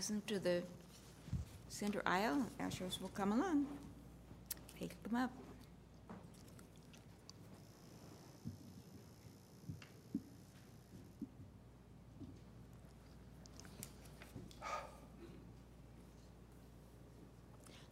Pass 0.00 0.08
them 0.08 0.22
to 0.28 0.38
the 0.38 0.62
center 1.68 2.00
aisle. 2.06 2.46
Ushers 2.58 3.02
will 3.02 3.10
come 3.10 3.32
along. 3.32 3.66
Take 4.78 5.02
them 5.02 5.14
up. 5.14 5.30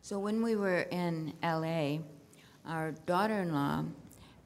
So 0.01 0.19
when 0.19 0.43
we 0.43 0.57
were 0.57 0.87
in 0.91 1.35
LA, 1.43 1.99
our 2.67 2.93
daughter-in-law 3.05 3.85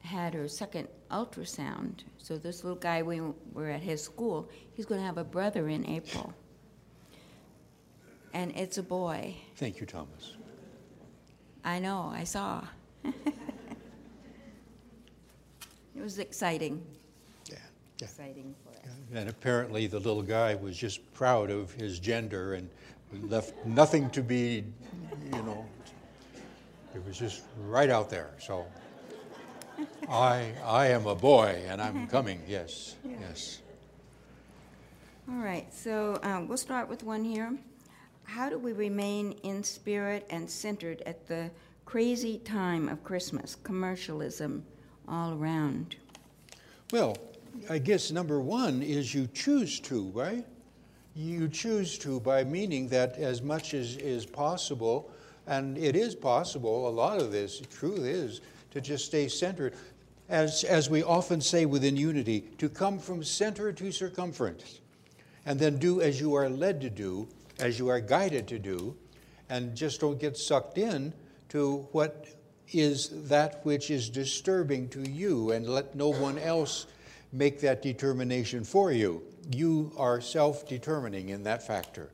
had 0.01 0.35
her 0.35 0.49
second 0.49 0.89
ultrasound. 1.13 2.03
So 2.19 2.37
this 2.37 2.65
little 2.65 2.77
guy, 2.77 3.05
we 3.05 3.21
were 3.53 3.71
at 3.71 3.83
his 3.83 4.03
school. 4.03 4.51
He's 4.75 4.85
going 4.85 5.01
to 5.01 5.07
have 5.07 5.19
a 5.19 5.23
brother 5.23 5.69
in 5.69 5.87
April, 5.87 6.35
and 8.33 8.53
it's 8.57 8.79
a 8.79 8.83
boy. 8.83 9.37
Thank 9.57 9.81
you, 9.81 9.87
Thomas. 9.87 10.35
I 11.65 11.79
know. 11.79 12.11
I 12.13 12.25
saw. 12.25 12.65
it 13.05 13.15
was 15.97 16.19
exciting. 16.19 16.83
Yeah, 17.47 17.57
yeah. 17.99 18.05
Exciting 18.05 18.55
for 18.65 18.71
us. 18.71 18.95
And 19.15 19.29
apparently, 19.29 19.87
the 19.87 20.01
little 20.01 20.23
guy 20.23 20.55
was 20.55 20.77
just 20.77 21.13
proud 21.13 21.51
of 21.51 21.73
his 21.73 21.99
gender 21.99 22.55
and 22.55 22.69
left 23.31 23.55
nothing 23.67 24.11
to 24.11 24.23
be, 24.23 24.65
you 25.25 25.43
know, 25.43 25.67
it 26.95 27.05
was 27.07 27.19
just 27.19 27.43
right 27.69 27.91
out 27.91 28.11
there. 28.11 28.31
So, 28.39 28.67
I, 30.09 30.53
I 30.65 30.89
am 30.89 31.07
a 31.07 31.15
boy 31.15 31.63
and 31.69 31.81
I'm 31.81 32.07
coming. 32.07 32.41
Yes, 32.49 32.97
yes. 33.05 33.61
All 35.29 35.39
right. 35.39 35.73
So 35.73 36.19
um, 36.23 36.49
we'll 36.49 36.59
start 36.59 36.89
with 36.89 37.03
one 37.03 37.25
here. 37.25 37.57
How 38.25 38.49
do 38.49 38.59
we 38.59 38.73
remain 38.73 39.33
in 39.43 39.63
spirit 39.63 40.27
and 40.31 40.49
centered 40.49 41.03
at 41.07 41.27
the 41.29 41.51
crazy 41.85 42.39
time 42.39 42.89
of 42.89 43.05
Christmas, 43.05 43.57
commercialism 43.63 44.65
all 45.07 45.35
around? 45.35 45.97
Well, 46.93 47.17
I 47.69 47.79
guess 47.79 48.11
number 48.11 48.41
one 48.41 48.83
is 48.83 49.15
you 49.15 49.29
choose 49.35 49.81
to, 49.81 50.09
right? 50.11 50.47
You 51.15 51.49
choose 51.49 51.99
to 51.99 52.21
by 52.21 52.45
meaning 52.45 52.89
that 52.89 53.19
as 53.19 53.43
much 53.43 53.75
as 53.75 53.97
is 53.99 54.25
possible, 54.25 55.11
and 55.47 55.77
it 55.77 55.97
is 55.97 56.15
possible, 56.15 56.89
a 56.89 56.91
lot 56.91 57.21
of 57.21 57.33
this, 57.33 57.61
truth 57.61 58.01
is, 58.01 58.41
to 58.71 58.81
just 58.81 59.05
stay 59.05 59.29
centered. 59.29 59.75
As, 60.29 60.65
as 60.65 60.89
we 60.89 61.03
often 61.03 61.41
say 61.43 61.67
within 61.67 61.97
unity, 61.97 62.41
to 62.57 62.71
come 62.71 62.99
from 62.99 63.23
center 63.23 63.73
to 63.73 63.93
circumference, 63.93 64.81
and 65.45 65.59
then 65.59 65.77
do 65.77 66.01
as 66.01 66.21
you 66.21 66.35
are 66.35 66.49
led 66.49 66.81
to 66.81 66.89
do, 66.89 67.29
as 67.59 67.79
you 67.79 67.89
are 67.89 68.01
guided 68.01 68.49
to 68.49 68.59
do, 68.59 68.97
and 69.49 69.75
just 69.77 70.01
don't 70.01 70.19
get 70.19 70.37
sucked 70.37 70.79
in 70.79 71.13
to 71.51 71.87
what 71.93 72.27
is 72.73 73.29
that 73.29 73.65
which 73.65 73.91
is 73.91 74.09
disturbing 74.09 74.89
to 74.89 75.09
you, 75.09 75.53
and 75.53 75.69
let 75.69 75.95
no 75.95 76.09
one 76.09 76.39
else 76.39 76.87
make 77.33 77.61
that 77.61 77.83
determination 77.83 78.65
for 78.65 78.93
you. 78.93 79.23
You 79.51 79.93
are 79.97 80.21
self 80.21 80.69
determining 80.69 81.31
in 81.31 81.43
that 81.45 81.67
factor. 81.67 82.11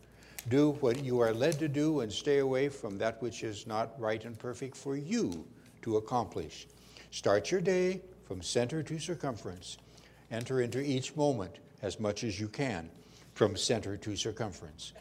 Do 0.48 0.70
what 0.80 1.04
you 1.04 1.20
are 1.20 1.34
led 1.34 1.58
to 1.58 1.68
do 1.68 2.00
and 2.00 2.10
stay 2.10 2.38
away 2.38 2.68
from 2.68 2.96
that 2.98 3.20
which 3.20 3.42
is 3.42 3.66
not 3.66 4.00
right 4.00 4.24
and 4.24 4.38
perfect 4.38 4.76
for 4.76 4.96
you 4.96 5.44
to 5.82 5.96
accomplish. 5.98 6.66
Start 7.10 7.50
your 7.50 7.60
day 7.60 8.00
from 8.26 8.42
center 8.42 8.82
to 8.82 8.98
circumference. 8.98 9.76
Enter 10.30 10.62
into 10.62 10.80
each 10.80 11.16
moment 11.16 11.56
as 11.82 12.00
much 12.00 12.24
as 12.24 12.38
you 12.40 12.48
can 12.48 12.88
from 13.34 13.56
center 13.56 13.96
to 13.96 14.16
circumference. 14.16 14.92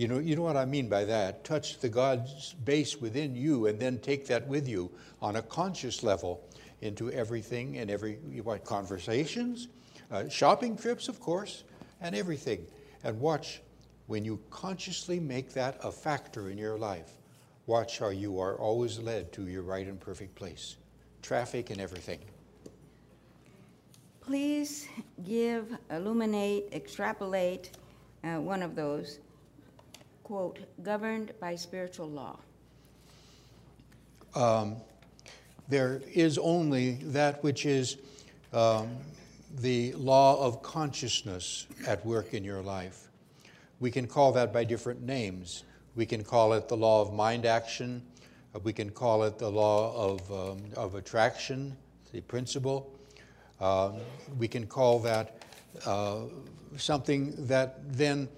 You 0.00 0.08
know, 0.08 0.18
you 0.18 0.34
know 0.34 0.40
what 0.40 0.56
I 0.56 0.64
mean 0.64 0.88
by 0.88 1.04
that? 1.04 1.44
Touch 1.44 1.78
the 1.78 1.88
God's 1.90 2.54
base 2.64 3.02
within 3.02 3.36
you 3.36 3.66
and 3.66 3.78
then 3.78 3.98
take 3.98 4.26
that 4.28 4.48
with 4.48 4.66
you 4.66 4.90
on 5.20 5.36
a 5.36 5.42
conscious 5.42 6.02
level 6.02 6.42
into 6.80 7.12
everything 7.12 7.76
and 7.76 7.90
every 7.90 8.14
what 8.42 8.64
conversations, 8.64 9.68
uh, 10.10 10.26
shopping 10.30 10.74
trips, 10.74 11.08
of 11.08 11.20
course, 11.20 11.64
and 12.00 12.14
everything. 12.14 12.66
And 13.04 13.20
watch 13.20 13.60
when 14.06 14.24
you 14.24 14.40
consciously 14.48 15.20
make 15.20 15.52
that 15.52 15.78
a 15.84 15.92
factor 15.92 16.48
in 16.48 16.56
your 16.56 16.78
life. 16.78 17.18
Watch 17.66 17.98
how 17.98 18.08
you 18.08 18.40
are 18.40 18.56
always 18.56 18.98
led 18.98 19.30
to 19.32 19.48
your 19.48 19.64
right 19.64 19.86
and 19.86 20.00
perfect 20.00 20.34
place. 20.34 20.76
Traffic 21.20 21.68
and 21.68 21.78
everything. 21.78 22.20
Please 24.22 24.88
give, 25.26 25.76
illuminate, 25.90 26.72
extrapolate 26.72 27.72
uh, 28.24 28.40
one 28.40 28.62
of 28.62 28.74
those, 28.74 29.18
quote, 30.30 30.60
governed 30.84 31.32
by 31.40 31.56
spiritual 31.56 32.08
law. 32.08 32.38
Um, 34.36 34.76
there 35.68 36.02
is 36.14 36.38
only 36.38 36.92
that 37.02 37.42
which 37.42 37.66
is 37.66 37.96
um, 38.52 38.90
the 39.58 39.92
law 39.94 40.40
of 40.40 40.62
consciousness 40.62 41.66
at 41.84 42.06
work 42.06 42.32
in 42.32 42.44
your 42.44 42.62
life. 42.62 43.08
We 43.80 43.90
can 43.90 44.06
call 44.06 44.30
that 44.34 44.52
by 44.52 44.62
different 44.62 45.02
names. 45.02 45.64
We 45.96 46.06
can 46.06 46.22
call 46.22 46.52
it 46.52 46.68
the 46.68 46.76
law 46.76 47.02
of 47.02 47.12
mind 47.12 47.44
action. 47.44 48.00
Uh, 48.54 48.60
we 48.60 48.72
can 48.72 48.90
call 48.90 49.24
it 49.24 49.36
the 49.36 49.50
law 49.50 50.12
of, 50.12 50.30
um, 50.30 50.62
of 50.76 50.94
attraction, 50.94 51.76
the 52.12 52.20
principle. 52.20 52.94
Um, 53.60 53.94
we 54.38 54.46
can 54.46 54.68
call 54.68 55.00
that 55.00 55.42
uh, 55.84 56.20
something 56.76 57.34
that 57.48 57.80
then 57.92 58.28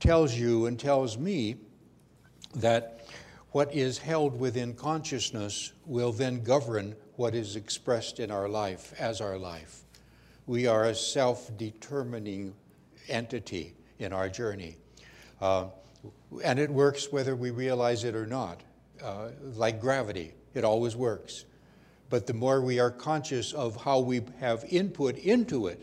tells 0.00 0.34
you 0.34 0.66
and 0.66 0.78
tells 0.78 1.18
me 1.18 1.56
that 2.56 3.06
what 3.52 3.72
is 3.74 3.98
held 3.98 4.38
within 4.38 4.74
consciousness 4.74 5.72
will 5.86 6.12
then 6.12 6.42
govern 6.42 6.94
what 7.16 7.34
is 7.34 7.56
expressed 7.56 8.18
in 8.18 8.30
our 8.30 8.48
life 8.48 8.92
as 8.98 9.20
our 9.20 9.38
life. 9.38 9.82
We 10.46 10.66
are 10.66 10.84
a 10.86 10.94
self 10.94 11.56
determining 11.56 12.54
entity 13.08 13.74
in 13.98 14.12
our 14.12 14.28
journey. 14.28 14.76
Uh, 15.40 15.66
and 16.42 16.58
it 16.58 16.70
works 16.70 17.12
whether 17.12 17.36
we 17.36 17.50
realize 17.50 18.04
it 18.04 18.14
or 18.14 18.26
not. 18.26 18.60
Uh, 19.02 19.30
like 19.54 19.80
gravity, 19.80 20.32
it 20.54 20.64
always 20.64 20.96
works. 20.96 21.44
But 22.10 22.26
the 22.26 22.34
more 22.34 22.60
we 22.60 22.78
are 22.78 22.90
conscious 22.90 23.52
of 23.52 23.76
how 23.76 24.00
we 24.00 24.22
have 24.40 24.64
input 24.68 25.18
into 25.18 25.66
it, 25.66 25.82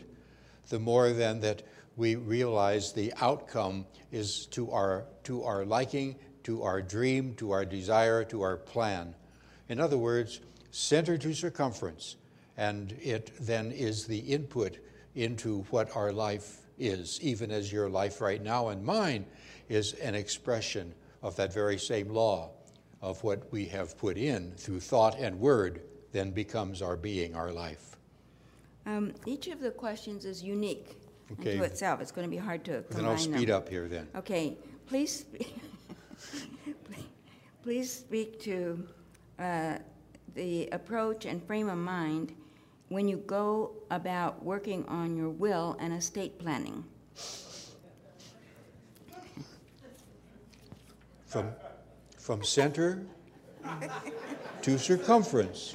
the 0.68 0.78
more 0.78 1.10
then 1.10 1.40
that 1.40 1.62
we 1.96 2.16
realize 2.16 2.92
the 2.92 3.12
outcome 3.20 3.86
is 4.10 4.46
to 4.46 4.70
our, 4.70 5.04
to 5.24 5.44
our 5.44 5.64
liking, 5.64 6.16
to 6.44 6.62
our 6.62 6.82
dream, 6.82 7.34
to 7.34 7.50
our 7.50 7.64
desire, 7.64 8.24
to 8.24 8.42
our 8.42 8.56
plan. 8.56 9.14
In 9.68 9.80
other 9.80 9.98
words, 9.98 10.40
center 10.70 11.18
to 11.18 11.34
circumference, 11.34 12.16
and 12.56 12.92
it 13.02 13.32
then 13.40 13.72
is 13.72 14.06
the 14.06 14.18
input 14.18 14.78
into 15.14 15.62
what 15.70 15.94
our 15.96 16.12
life 16.12 16.60
is, 16.78 17.20
even 17.20 17.50
as 17.50 17.72
your 17.72 17.88
life 17.88 18.20
right 18.20 18.42
now 18.42 18.68
and 18.68 18.84
mine 18.84 19.24
is 19.68 19.92
an 19.94 20.14
expression 20.14 20.94
of 21.22 21.36
that 21.36 21.52
very 21.52 21.78
same 21.78 22.08
law 22.08 22.50
of 23.00 23.22
what 23.22 23.50
we 23.52 23.66
have 23.66 23.96
put 23.98 24.16
in 24.16 24.52
through 24.52 24.80
thought 24.80 25.18
and 25.18 25.38
word 25.38 25.82
then 26.12 26.30
becomes 26.30 26.82
our 26.82 26.96
being, 26.96 27.34
our 27.34 27.52
life. 27.52 27.96
Um, 28.86 29.12
each 29.26 29.48
of 29.48 29.60
the 29.60 29.70
questions 29.70 30.24
is 30.24 30.42
unique 30.42 31.01
Okay. 31.40 31.58
itself. 31.58 32.00
It's 32.00 32.12
going 32.12 32.26
to 32.26 32.30
be 32.30 32.36
hard 32.36 32.64
to 32.64 32.82
combine 32.82 33.02
Then 33.02 33.04
I'll 33.06 33.18
speed 33.18 33.48
them. 33.48 33.56
up 33.56 33.68
here 33.68 33.88
then. 33.88 34.08
Okay, 34.16 34.56
please, 34.86 35.24
please 37.62 37.92
speak 37.92 38.40
to 38.42 38.86
uh, 39.38 39.78
the 40.34 40.68
approach 40.68 41.24
and 41.24 41.44
frame 41.46 41.68
of 41.68 41.78
mind 41.78 42.34
when 42.88 43.08
you 43.08 43.16
go 43.18 43.72
about 43.90 44.44
working 44.44 44.84
on 44.86 45.16
your 45.16 45.30
will 45.30 45.76
and 45.80 45.92
estate 45.92 46.38
planning. 46.38 46.84
From, 51.26 51.50
from 52.18 52.44
center 52.44 53.06
to 54.60 54.78
circumference. 54.78 55.74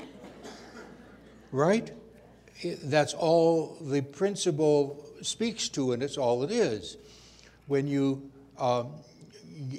Right? 1.51 1.91
That's 2.63 3.13
all 3.13 3.77
the 3.81 4.01
principle 4.01 5.05
speaks 5.21 5.69
to, 5.69 5.91
and 5.91 6.01
it's 6.01 6.17
all 6.17 6.43
it 6.43 6.51
is. 6.51 6.97
When 7.67 7.87
you 7.87 8.31
um, 8.57 8.93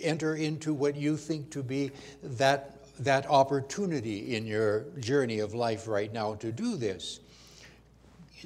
enter 0.03 0.37
into 0.37 0.75
what 0.75 0.97
you 0.97 1.17
think 1.17 1.51
to 1.51 1.63
be 1.63 1.91
that, 2.23 2.77
that 3.01 3.27
opportunity 3.29 4.37
in 4.37 4.47
your 4.47 4.85
journey 5.01 5.41
of 5.41 5.55
life 5.55 5.89
right 5.89 6.13
now 6.13 6.35
to 6.37 6.53
do 6.53 6.77
this, 6.77 7.21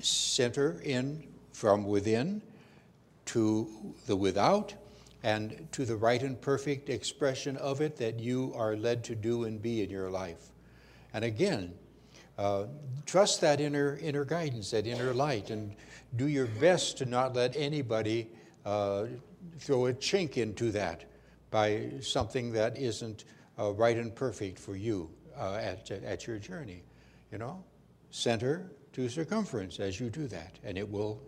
center 0.00 0.81
in 0.85 1.23
from 1.52 1.85
within 1.85 2.40
to 3.26 3.69
the 4.06 4.17
without 4.17 4.75
and 5.23 5.69
to 5.73 5.85
the 5.85 5.96
right 5.96 6.23
and 6.23 6.40
perfect 6.40 6.88
expression 6.88 7.56
of 7.58 7.81
it 7.81 7.96
that 7.96 8.19
you 8.19 8.52
are 8.56 8.76
led 8.76 9.05
to 9.05 9.14
do 9.14 9.44
and 9.44 9.62
be 9.62 9.82
in 9.82 9.90
your 9.90 10.11
life. 10.11 10.50
And 11.14 11.25
again, 11.25 11.75
uh, 12.38 12.64
trust 13.06 13.40
that 13.40 13.61
inner, 13.61 13.99
inner 14.00 14.25
guidance, 14.25 14.70
that 14.70 14.87
inner 14.87 15.12
light, 15.12 15.50
and 15.50 15.75
do 16.17 16.29
your 16.29 16.46
best 16.46 16.99
to 16.99 17.05
not 17.05 17.34
let 17.34 17.56
anybody 17.56 18.29
uh, 18.64 19.05
throw 19.58 19.87
a 19.87 19.93
chink 19.93 20.37
into 20.37 20.70
that 20.73 21.05
by 21.50 21.90
something 22.00 22.52
that 22.52 22.79
isn't 22.79 23.25
uh, 23.58 23.73
right 23.73 23.96
and 23.96 24.14
perfect 24.14 24.58
for 24.58 24.76
you 24.76 25.11
uh, 25.38 25.55
at, 25.55 25.90
at 25.90 26.26
your 26.26 26.38
journey. 26.38 26.82
You 27.31 27.38
know, 27.38 27.64
center 28.11 28.70
to 28.93 29.08
circumference 29.08 29.81
as 29.81 29.99
you 29.99 30.11
do 30.11 30.26
that, 30.28 30.58
and 30.64 30.76
it 30.76 30.88
will 30.88 31.20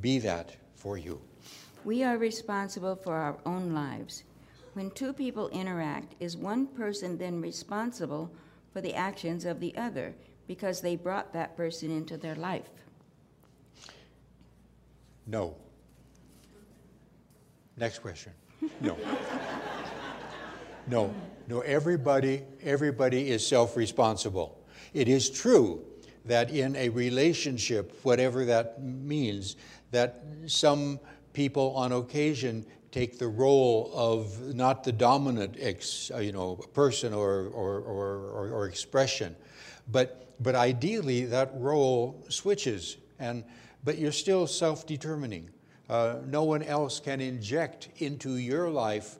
be 0.00 0.18
that 0.20 0.56
for 0.74 0.98
you. 0.98 1.20
We 1.84 2.02
are 2.04 2.18
responsible 2.18 2.96
for 2.96 3.14
our 3.14 3.36
own 3.46 3.74
lives. 3.74 4.24
When 4.74 4.90
two 4.90 5.12
people 5.12 5.48
interact, 5.48 6.14
is 6.20 6.36
one 6.36 6.66
person 6.66 7.18
then 7.18 7.40
responsible 7.40 8.30
for 8.72 8.80
the 8.80 8.94
actions 8.94 9.44
of 9.44 9.60
the 9.60 9.76
other 9.76 10.14
because 10.52 10.82
they 10.82 10.96
brought 10.96 11.32
that 11.32 11.56
person 11.56 11.90
into 11.90 12.18
their 12.18 12.34
life? 12.34 12.68
No. 15.26 15.56
Next 17.78 18.00
question. 18.00 18.32
No. 18.82 18.98
no. 20.86 21.14
No, 21.48 21.60
everybody 21.60 22.42
everybody 22.62 23.30
is 23.30 23.46
self-responsible. 23.46 24.62
It 24.92 25.08
is 25.08 25.30
true 25.30 25.84
that 26.26 26.50
in 26.50 26.76
a 26.76 26.90
relationship, 26.90 27.98
whatever 28.02 28.44
that 28.44 28.82
means, 28.82 29.56
that 29.90 30.22
some 30.46 31.00
people 31.32 31.74
on 31.74 31.92
occasion 31.92 32.66
take 32.90 33.18
the 33.18 33.26
role 33.26 33.90
of 33.94 34.54
not 34.54 34.84
the 34.84 34.92
dominant 34.92 35.56
ex, 35.58 36.10
you 36.20 36.30
know, 36.30 36.56
person 36.74 37.14
or, 37.14 37.48
or, 37.48 37.80
or, 37.80 38.50
or, 38.50 38.66
expression, 38.66 39.34
but, 39.88 40.34
but 40.40 40.54
ideally 40.54 41.24
that 41.26 41.50
role 41.54 42.24
switches, 42.28 42.96
and, 43.18 43.44
but 43.84 43.98
you're 43.98 44.12
still 44.12 44.46
self 44.46 44.86
determining. 44.86 45.50
Uh, 45.88 46.16
no 46.26 46.44
one 46.44 46.62
else 46.62 47.00
can 47.00 47.20
inject 47.20 47.88
into 47.98 48.36
your 48.36 48.70
life 48.70 49.18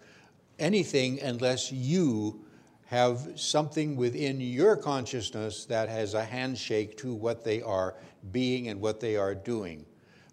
anything 0.58 1.20
unless 1.20 1.72
you 1.72 2.44
have 2.86 3.28
something 3.36 3.96
within 3.96 4.40
your 4.40 4.76
consciousness 4.76 5.64
that 5.64 5.88
has 5.88 6.14
a 6.14 6.24
handshake 6.24 6.96
to 6.96 7.14
what 7.14 7.42
they 7.42 7.62
are 7.62 7.94
being 8.30 8.68
and 8.68 8.80
what 8.80 9.00
they 9.00 9.16
are 9.16 9.34
doing. 9.34 9.84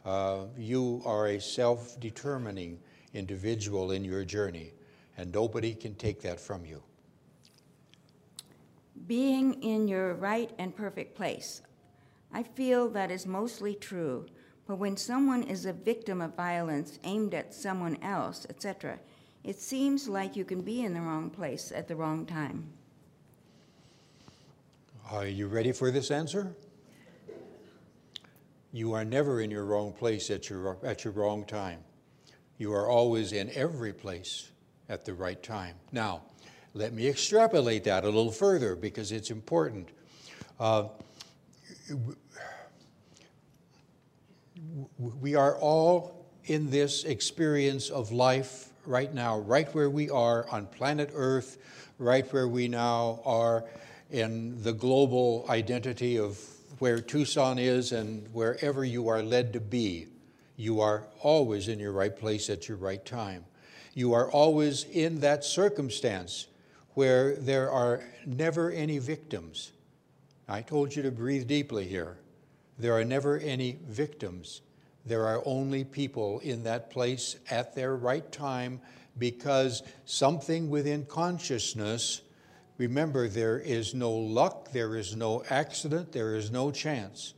Uh, 0.05 0.45
you 0.57 1.01
are 1.05 1.27
a 1.27 1.39
self 1.39 1.99
determining 1.99 2.79
individual 3.13 3.91
in 3.91 4.03
your 4.03 4.23
journey, 4.23 4.73
and 5.17 5.31
nobody 5.33 5.73
can 5.73 5.95
take 5.95 6.21
that 6.21 6.39
from 6.39 6.65
you. 6.65 6.81
Being 9.07 9.61
in 9.63 9.87
your 9.87 10.13
right 10.13 10.51
and 10.57 10.75
perfect 10.75 11.15
place. 11.15 11.61
I 12.31 12.43
feel 12.43 12.89
that 12.89 13.11
is 13.11 13.25
mostly 13.25 13.73
true, 13.75 14.27
but 14.67 14.77
when 14.77 14.97
someone 14.97 15.43
is 15.43 15.65
a 15.65 15.73
victim 15.73 16.21
of 16.21 16.35
violence 16.35 16.99
aimed 17.03 17.33
at 17.33 17.53
someone 17.53 17.97
else, 18.03 18.45
etc., 18.49 18.99
it 19.43 19.59
seems 19.59 20.07
like 20.07 20.35
you 20.35 20.45
can 20.45 20.61
be 20.61 20.83
in 20.83 20.93
the 20.93 21.01
wrong 21.01 21.29
place 21.29 21.71
at 21.73 21.87
the 21.87 21.95
wrong 21.95 22.25
time. 22.25 22.67
Are 25.09 25.25
you 25.25 25.47
ready 25.47 25.71
for 25.71 25.89
this 25.89 26.11
answer? 26.11 26.55
You 28.71 28.93
are 28.93 29.03
never 29.03 29.41
in 29.41 29.49
your 29.49 29.65
wrong 29.65 29.91
place 29.91 30.29
at 30.29 30.49
your, 30.49 30.77
at 30.83 31.03
your 31.03 31.13
wrong 31.13 31.45
time. 31.45 31.79
You 32.59 32.73
are 32.73 32.87
always 32.87 33.31
in 33.31 33.49
every 33.55 33.93
place 33.93 34.51
at 34.87 35.05
the 35.05 35.13
right 35.13 35.41
time. 35.41 35.75
Now, 35.91 36.21
let 36.73 36.93
me 36.93 37.07
extrapolate 37.07 37.83
that 37.85 38.03
a 38.03 38.07
little 38.07 38.31
further 38.31 38.75
because 38.75 39.11
it's 39.11 39.31
important. 39.31 39.89
Uh, 40.59 40.89
we 44.99 45.35
are 45.35 45.55
all 45.57 46.25
in 46.45 46.69
this 46.69 47.03
experience 47.03 47.89
of 47.89 48.11
life 48.11 48.69
right 48.85 49.13
now, 49.13 49.39
right 49.39 49.73
where 49.73 49.89
we 49.89 50.09
are 50.09 50.47
on 50.49 50.65
planet 50.67 51.09
Earth, 51.13 51.57
right 51.97 52.31
where 52.33 52.47
we 52.47 52.67
now 52.67 53.21
are 53.25 53.65
in 54.11 54.61
the 54.63 54.73
global 54.73 55.45
identity 55.49 56.17
of 56.17 56.39
where 56.79 56.99
Tucson 56.99 57.57
is 57.59 57.91
and 57.91 58.27
wherever 58.33 58.85
you 58.85 59.07
are 59.07 59.21
led 59.21 59.53
to 59.53 59.59
be. 59.59 60.07
You 60.55 60.81
are 60.81 61.07
always 61.21 61.67
in 61.67 61.79
your 61.79 61.91
right 61.91 62.15
place 62.15 62.49
at 62.49 62.67
your 62.67 62.77
right 62.77 63.03
time. 63.05 63.45
You 63.93 64.13
are 64.13 64.29
always 64.29 64.83
in 64.83 65.19
that 65.21 65.43
circumstance 65.43 66.47
where 66.99 67.37
there 67.37 67.71
are 67.71 68.03
never 68.25 68.69
any 68.71 68.97
victims. 68.97 69.71
I 70.49 70.61
told 70.61 70.93
you 70.93 71.01
to 71.03 71.11
breathe 71.11 71.47
deeply 71.47 71.87
here. 71.87 72.17
There 72.77 72.91
are 72.91 73.05
never 73.05 73.37
any 73.37 73.79
victims. 73.87 74.59
There 75.05 75.25
are 75.25 75.41
only 75.45 75.85
people 75.85 76.39
in 76.39 76.63
that 76.63 76.89
place 76.89 77.37
at 77.49 77.73
their 77.73 77.95
right 77.95 78.29
time 78.33 78.81
because 79.17 79.81
something 80.03 80.69
within 80.69 81.05
consciousness, 81.05 82.19
remember, 82.77 83.29
there 83.29 83.59
is 83.59 83.93
no 83.93 84.11
luck, 84.11 84.73
there 84.73 84.97
is 84.97 85.15
no 85.15 85.41
accident, 85.49 86.11
there 86.11 86.35
is 86.35 86.51
no 86.51 86.69
chance. 86.69 87.33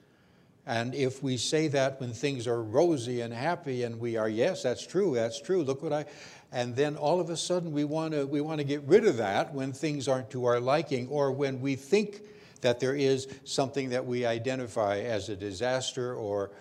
And 0.66 0.96
if 0.96 1.22
we 1.22 1.38
say 1.38 1.68
that 1.68 2.00
when 2.00 2.14
things 2.14 2.48
are 2.48 2.64
rosy 2.64 3.22
and 3.22 3.32
happy 3.32 3.84
and 3.84 4.00
we 4.00 4.18
are, 4.18 4.30
yes, 4.30 4.64
that's 4.64 4.88
true, 4.88 5.14
that's 5.14 5.40
true, 5.40 5.64
look 5.64 5.84
what 5.84 5.94
I, 5.94 6.06
and 6.52 6.76
then 6.76 6.98
all 6.98 7.20
of 7.20 7.30
a 7.30 7.38
sudden 7.38 7.72
we 7.72 7.84
want 7.84 8.14
to 8.14 8.26
we 8.26 8.42
want 8.42 8.60
to 8.60 8.64
get 8.64 8.82
rid 8.84 9.06
of 9.06 9.18
that 9.18 9.54
when 9.54 9.72
things 9.72 10.08
aren't 10.08 10.30
to 10.32 10.46
our 10.46 10.60
liking 10.60 11.08
or 11.08 11.32
when 11.32 11.62
we 11.62 11.76
think 11.76 12.22
that 12.62 12.80
there 12.80 12.96
is 12.96 13.28
something 13.44 13.90
that 13.90 14.06
we 14.06 14.26
identify 14.26 15.00
as 15.00 15.30
a 15.30 15.36
disaster 15.36 16.14
or 16.14 16.52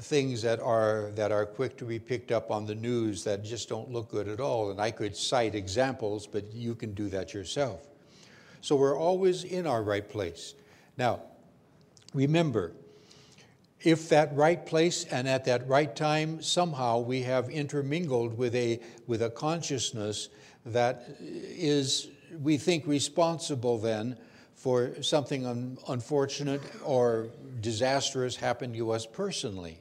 things 0.00 0.40
that 0.42 0.58
are, 0.60 1.10
that 1.14 1.30
are 1.32 1.44
quick 1.44 1.76
to 1.76 1.84
be 1.84 1.98
picked 1.98 2.32
up 2.32 2.50
on 2.50 2.64
the 2.64 2.74
news 2.74 3.24
that 3.24 3.44
just 3.44 3.68
don't 3.68 3.90
look 3.90 4.10
good 4.10 4.26
at 4.26 4.40
all. 4.40 4.70
And 4.70 4.80
I 4.80 4.90
could 4.90 5.14
cite 5.14 5.54
examples, 5.54 6.26
but 6.26 6.52
you 6.52 6.74
can 6.74 6.94
do 6.94 7.08
that 7.10 7.34
yourself. 7.34 7.88
So 8.62 8.76
we're 8.76 8.98
always 8.98 9.44
in 9.44 9.66
our 9.66 9.82
right 9.82 10.08
place. 10.08 10.54
Now, 10.96 11.20
remember, 12.14 12.72
if 13.84 14.08
that 14.08 14.34
right 14.34 14.64
place 14.64 15.04
and 15.04 15.28
at 15.28 15.44
that 15.46 15.66
right 15.68 15.94
time 15.94 16.40
somehow 16.40 16.98
we 16.98 17.22
have 17.22 17.48
intermingled 17.50 18.36
with 18.36 18.54
a, 18.54 18.80
with 19.06 19.22
a 19.22 19.30
consciousness 19.30 20.28
that 20.66 21.16
is, 21.20 22.08
we 22.40 22.56
think, 22.56 22.86
responsible 22.86 23.78
then 23.78 24.16
for 24.54 25.02
something 25.02 25.44
un- 25.44 25.76
unfortunate 25.88 26.62
or 26.84 27.28
disastrous 27.60 28.36
happened 28.36 28.74
to 28.74 28.90
us 28.92 29.06
personally. 29.06 29.80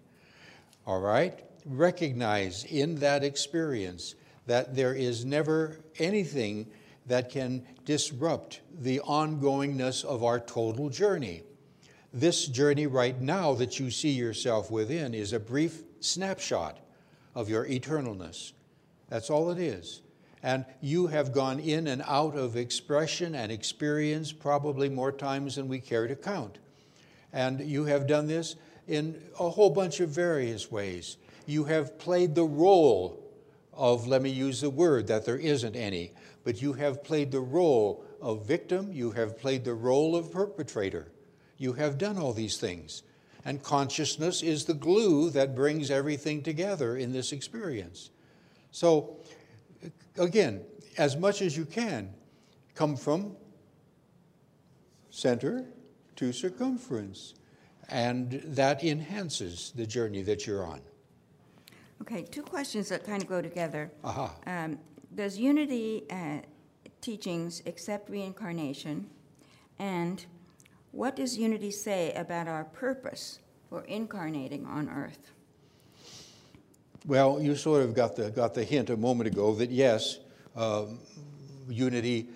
All 0.88 1.00
right? 1.00 1.39
Recognize 1.65 2.63
in 2.63 2.95
that 2.95 3.24
experience 3.24 4.15
that 4.48 4.75
there 4.75 4.95
is 4.95 5.24
never 5.24 5.80
anything 6.00 6.65
that 7.06 7.30
can 7.30 7.65
disrupt 7.86 8.62
the 8.79 9.00
ongoingness 9.01 10.03
of 10.03 10.24
our 10.24 10.39
total 10.39 10.89
journey. 10.89 11.43
This 12.13 12.46
journey 12.46 12.88
right 12.88 13.20
now 13.22 13.53
that 13.53 13.80
you 13.80 13.89
see 13.89 14.10
yourself 14.10 14.70
within 14.70 15.13
is 15.13 15.32
a 15.32 15.39
brief 15.39 15.84
snapshot 16.01 16.77
of 17.36 17.50
your 17.50 17.65
eternalness. 17.65 18.51
That's 19.08 19.30
all 19.30 19.50
it 19.50 19.60
is. 19.60 20.01
And 20.44 20.65
you 20.82 21.08
have 21.08 21.32
gone 21.32 21.60
in 21.60 21.88
and 21.88 22.03
out 22.06 22.36
of 22.36 22.58
expression 22.58 23.34
and 23.34 23.50
experience 23.50 24.34
probably 24.34 24.89
more 24.89 25.13
times 25.13 25.56
than 25.56 25.70
we 25.70 25.80
care 25.80 26.08
to 26.08 26.15
count. 26.15 26.58
And 27.32 27.62
you 27.62 27.86
have 27.86 28.08
done 28.08 28.27
this 28.27 28.58
in 28.89 29.22
a 29.39 29.50
whole 29.50 29.70
bunch 29.70 30.01
of 30.01 30.10
various 30.10 30.70
ways. 30.70 31.15
You 31.46 31.63
have 31.65 31.98
played 31.98 32.36
the 32.36 32.44
role 32.44 33.24
of, 33.72 34.06
let 34.08 34.22
me 34.22 34.32
use 34.32 34.60
the 34.60 34.70
word 34.70 35.08
that 35.08 35.25
there 35.25 35.38
isn't 35.38 35.77
any, 35.77 36.12
but 36.44 36.62
you 36.62 36.74
have 36.74 37.06
played 37.06 37.32
the 37.32 37.39
role 37.39 38.03
of 38.20 38.46
victim, 38.46 38.91
you 38.91 39.12
have 39.12 39.39
played 39.39 39.63
the 39.63 39.74
role 39.74 40.15
of 40.15 40.32
perpetrator. 40.32 41.08
You 41.62 41.74
have 41.74 42.00
done 42.00 42.18
all 42.18 42.34
these 42.34 42.58
things. 42.58 43.03
And 43.46 43.62
consciousness 43.62 44.41
is 44.41 44.65
the 44.65 44.74
glue 44.74 45.30
that 45.30 45.56
brings 45.56 45.91
everything 45.91 46.41
together 46.41 46.98
in 46.98 47.12
this 47.12 47.32
experience. 47.32 48.10
So, 48.72 49.18
again, 50.18 50.62
as 50.98 51.15
much 51.15 51.44
as 51.44 51.56
you 51.56 51.65
can, 51.65 52.15
come 52.74 52.96
from 52.96 53.36
center 55.12 55.65
to 56.15 56.34
circumference 56.34 57.36
and 57.89 58.41
that 58.44 58.84
enhances 58.84 59.72
the 59.75 59.86
journey 59.86 60.24
that 60.24 60.48
you're 60.48 60.65
on. 60.65 60.82
Okay, 62.01 62.24
two 62.24 62.41
questions 62.41 62.89
that 62.89 63.03
kind 63.06 63.22
of 63.22 63.30
go 63.30 63.39
together. 63.39 63.91
Aha. 64.03 64.34
Um, 64.48 64.80
does 65.13 65.38
unity 65.38 66.06
uh, 66.10 66.39
teachings 67.01 67.62
accept 67.68 68.10
reincarnation? 68.10 69.08
And 69.77 70.25
what 70.91 71.15
does 71.15 71.38
unity 71.38 71.71
say 71.71 72.13
about 72.13 72.48
our 72.48 72.65
purpose 72.65 73.39
for 73.69 73.83
incarnating 73.86 74.65
on 74.65 74.89
earth? 74.89 75.31
Well, 77.05 77.41
you 77.41 77.55
sort 77.55 77.83
of 77.83 77.95
got 77.95 78.15
the, 78.15 78.29
got 78.29 78.53
the 78.53 78.63
hint 78.63 78.89
a 78.89 78.98
moment 78.98 79.27
ago 79.27 79.55
that 79.55 79.71
yes, 79.71 80.19
um, 80.55 81.00
unity, 81.67 82.27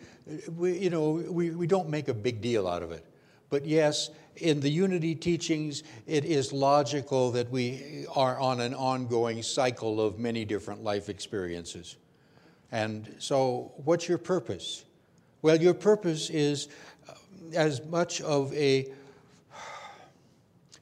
we, 0.56 0.78
you 0.78 0.90
know, 0.90 1.12
we, 1.12 1.52
we 1.52 1.68
don't 1.68 1.90
make 1.90 2.08
a 2.08 2.14
big 2.14 2.42
deal 2.42 2.68
out 2.68 2.82
of 2.82 2.92
it. 2.92 3.06
But 3.50 3.66
yes, 3.66 4.10
in 4.38 4.60
the 4.60 4.70
unity 4.70 5.14
teachings, 5.14 5.84
it 6.08 6.26
is 6.26 6.52
logical 6.52 7.32
that 7.32 7.50
we 7.52 8.06
are 8.16 8.40
on 8.40 8.60
an 8.60 8.74
ongoing 8.74 9.44
cycle 9.44 10.02
of 10.02 10.18
many 10.18 10.46
different 10.46 10.84
life 10.84 11.10
experiences. 11.10 11.98
And 12.72 13.16
so, 13.20 13.72
what's 13.84 14.10
your 14.10 14.18
purpose? 14.18 14.84
Well, 15.42 15.62
your 15.62 15.76
purpose 15.76 16.32
is 16.32 16.68
uh, 16.68 16.72
as 17.54 17.84
much 17.86 18.22
of 18.22 18.54
a 18.54 18.92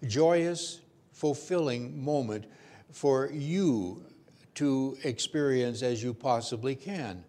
joyous, 0.08 0.82
fulfilling 1.12 2.04
moment 2.04 2.46
for 2.92 3.30
you 3.32 4.04
to 4.56 4.98
experience 5.04 5.82
as 5.82 6.04
you 6.04 6.14
possibly 6.14 6.76
can. 6.76 7.24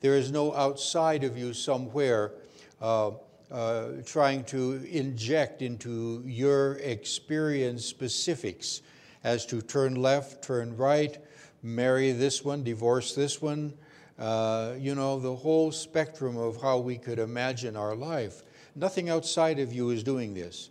There 0.00 0.16
is 0.16 0.30
no 0.30 0.54
outside 0.54 1.24
of 1.24 1.36
you 1.36 1.52
somewhere 1.52 2.32
uh, 2.80 3.12
uh, 3.50 3.88
trying 4.04 4.44
to 4.44 4.84
inject 4.90 5.62
into 5.62 6.22
your 6.26 6.76
experience 6.76 7.84
specifics 7.84 8.82
as 9.22 9.46
to 9.46 9.62
turn 9.62 9.94
left, 9.94 10.44
turn 10.44 10.76
right, 10.76 11.18
marry 11.62 12.12
this 12.12 12.44
one, 12.44 12.62
divorce 12.62 13.14
this 13.14 13.40
one, 13.40 13.72
uh, 14.18 14.74
you 14.78 14.94
know, 14.94 15.18
the 15.18 15.34
whole 15.34 15.72
spectrum 15.72 16.36
of 16.36 16.60
how 16.60 16.78
we 16.78 16.96
could 16.96 17.18
imagine 17.18 17.76
our 17.76 17.94
life. 17.94 18.42
Nothing 18.74 19.08
outside 19.08 19.58
of 19.58 19.72
you 19.72 19.90
is 19.90 20.02
doing 20.02 20.34
this. 20.34 20.70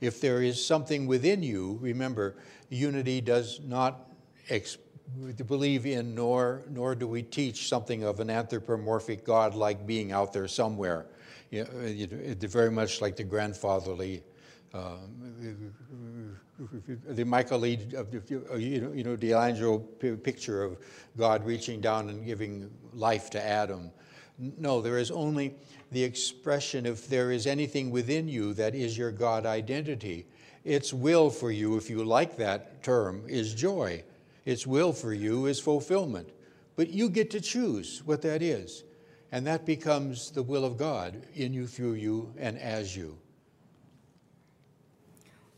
If 0.00 0.20
there 0.20 0.42
is 0.42 0.64
something 0.64 1.06
within 1.06 1.42
you, 1.42 1.78
remember, 1.80 2.36
unity 2.68 3.20
does 3.20 3.60
not 3.64 4.10
believe 5.46 5.86
in, 5.86 6.14
nor, 6.14 6.62
nor 6.70 6.94
do 6.94 7.06
we 7.06 7.22
teach 7.22 7.68
something 7.68 8.04
of 8.04 8.20
an 8.20 8.30
anthropomorphic 8.30 9.24
God 9.24 9.54
like 9.54 9.86
being 9.86 10.12
out 10.12 10.32
there 10.32 10.48
somewhere. 10.48 11.06
You 11.50 11.64
know, 11.64 11.70
it, 11.80 12.40
very 12.42 12.70
much 12.70 13.00
like 13.00 13.16
the 13.16 13.24
grandfatherly, 13.24 14.22
uh, 14.74 14.96
the 17.08 17.24
Michael 17.24 17.60
Lee, 17.60 17.78
you 18.56 18.80
know, 18.80 18.92
you 18.92 19.04
know, 19.04 19.16
D'Angelo 19.16 19.78
picture 19.78 20.62
of 20.62 20.76
God 21.16 21.44
reaching 21.44 21.80
down 21.80 22.10
and 22.10 22.24
giving 22.26 22.70
life 22.92 23.30
to 23.30 23.42
Adam. 23.42 23.90
No, 24.38 24.80
there 24.80 24.98
is 24.98 25.10
only 25.10 25.54
the 25.90 26.04
expression, 26.04 26.86
if 26.86 27.08
there 27.08 27.30
is 27.30 27.46
anything 27.46 27.90
within 27.90 28.28
you 28.28 28.52
that 28.54 28.74
is 28.74 28.98
your 28.98 29.10
God 29.10 29.46
identity, 29.46 30.26
its 30.64 30.92
will 30.92 31.30
for 31.30 31.50
you, 31.50 31.76
if 31.76 31.88
you 31.88 32.04
like 32.04 32.36
that 32.36 32.82
term, 32.82 33.22
is 33.26 33.54
joy. 33.54 34.04
Its 34.44 34.66
will 34.66 34.92
for 34.92 35.14
you 35.14 35.46
is 35.46 35.60
fulfillment. 35.60 36.28
But 36.76 36.90
you 36.90 37.08
get 37.08 37.30
to 37.30 37.40
choose 37.40 38.02
what 38.04 38.22
that 38.22 38.42
is. 38.42 38.84
And 39.32 39.46
that 39.46 39.66
becomes 39.66 40.30
the 40.30 40.42
will 40.42 40.64
of 40.64 40.76
God 40.76 41.22
in 41.34 41.52
you, 41.52 41.66
through 41.66 41.94
you, 41.94 42.32
and 42.38 42.58
as 42.58 42.96
you. 42.96 43.18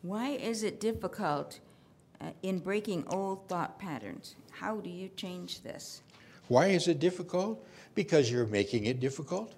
Why 0.03 0.31
is 0.31 0.63
it 0.63 0.81
difficult 0.81 1.61
uh, 2.21 2.31
in 2.43 2.59
breaking 2.59 3.05
old 3.09 3.49
thought 3.49 3.79
patterns? 3.79 4.35
How 4.51 4.77
do 4.77 4.91
you 4.91 5.11
change 5.17 5.63
this? 5.63 6.03
Why 6.49 6.69
is 6.69 6.89
it 6.89 6.99
difficult? 6.99 7.65
Because 7.95 8.31
you're 8.31 8.47
making 8.47 8.87
it 8.87 8.99
difficult. 8.99 9.55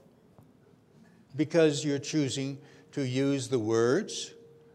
Because 1.35 1.85
you're 1.85 1.99
choosing 1.99 2.59
to 2.93 3.07
use 3.07 3.49
the 3.49 3.59
words 3.59 4.35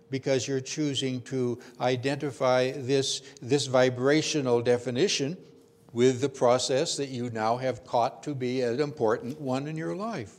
because 0.10 0.48
you're 0.48 0.62
choosing 0.62 1.22
to 1.22 1.60
identify 1.82 2.72
this, 2.72 3.22
this 3.42 3.68
vibrational 3.68 4.62
definition 4.62 5.38
with 5.94 6.22
the 6.22 6.30
process 6.30 6.98
that 6.98 7.10
you 7.10 7.30
now 7.30 7.58
have 7.58 7.86
caught 7.86 8.24
to 8.24 8.36
be 8.36 8.62
an 8.62 8.80
important 8.80 9.40
one 9.40 9.68
in 9.68 9.76
your 9.76 9.96
life. 9.96 10.36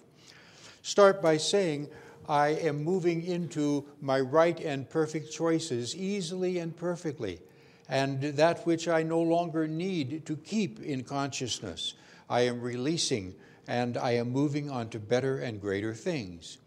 Start 0.83 1.21
by 1.21 1.37
saying, 1.37 1.89
I 2.29 2.49
am 2.49 2.85
moving 2.85 3.25
into 3.25 3.87
my 4.01 4.21
right 4.21 4.59
and 4.61 4.89
perfect 4.89 5.33
choices 5.33 5.97
easily 5.97 6.59
and 6.59 6.77
perfectly, 6.77 7.41
and 7.89 8.21
that 8.21 8.67
which 8.67 8.87
I 8.87 9.03
no 9.03 9.21
longer 9.21 9.67
need 9.67 10.27
to 10.27 10.37
keep 10.37 10.81
in 10.83 11.05
consciousness, 11.05 11.95
I 12.29 12.43
am 12.43 12.61
releasing 12.61 13.35
and 13.69 13.99
I 13.99 14.13
am 14.13 14.33
moving 14.33 14.71
on 14.71 14.89
to 14.91 14.99
better 14.99 15.39
and 15.39 15.61
greater 15.61 15.95
things. 15.95 16.59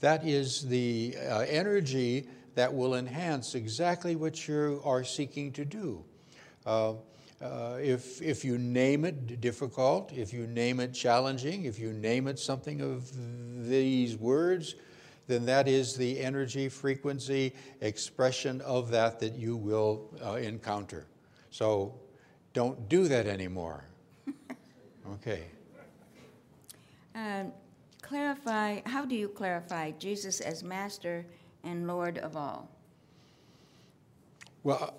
That 0.00 0.26
is 0.26 0.66
the 0.66 1.16
uh, 1.16 1.38
energy 1.48 2.26
that 2.56 2.74
will 2.74 2.96
enhance 2.96 3.54
exactly 3.54 4.16
what 4.16 4.46
you 4.48 4.82
are 4.84 5.04
seeking 5.04 5.52
to 5.52 5.64
do. 5.64 6.04
Uh, 6.66 6.94
uh, 7.40 7.78
if, 7.80 8.20
if 8.20 8.44
you 8.44 8.58
name 8.58 9.04
it 9.04 9.40
difficult, 9.40 10.12
if 10.12 10.32
you 10.32 10.46
name 10.48 10.80
it 10.80 10.92
challenging, 10.92 11.64
if 11.64 11.78
you 11.78 11.92
name 11.92 12.26
it 12.26 12.38
something 12.38 12.80
of 12.80 13.10
these 13.68 14.16
words, 14.16 14.74
then 15.28 15.46
that 15.46 15.68
is 15.68 15.96
the 15.96 16.20
energy, 16.20 16.68
frequency, 16.68 17.54
expression 17.80 18.60
of 18.62 18.90
that 18.90 19.20
that 19.20 19.34
you 19.34 19.56
will 19.56 20.10
uh, 20.24 20.34
encounter. 20.34 21.06
So 21.50 21.94
don't 22.52 22.88
do 22.88 23.08
that 23.08 23.26
anymore. 23.26 23.84
Okay. 25.14 25.42
Um, 27.14 27.52
clarify, 28.00 28.80
how 28.86 29.04
do 29.04 29.14
you 29.14 29.28
clarify 29.28 29.92
Jesus 29.92 30.40
as 30.40 30.62
master 30.62 31.26
and 31.64 31.86
Lord 31.86 32.18
of 32.18 32.36
all? 32.36 32.68
Well, 34.64 34.94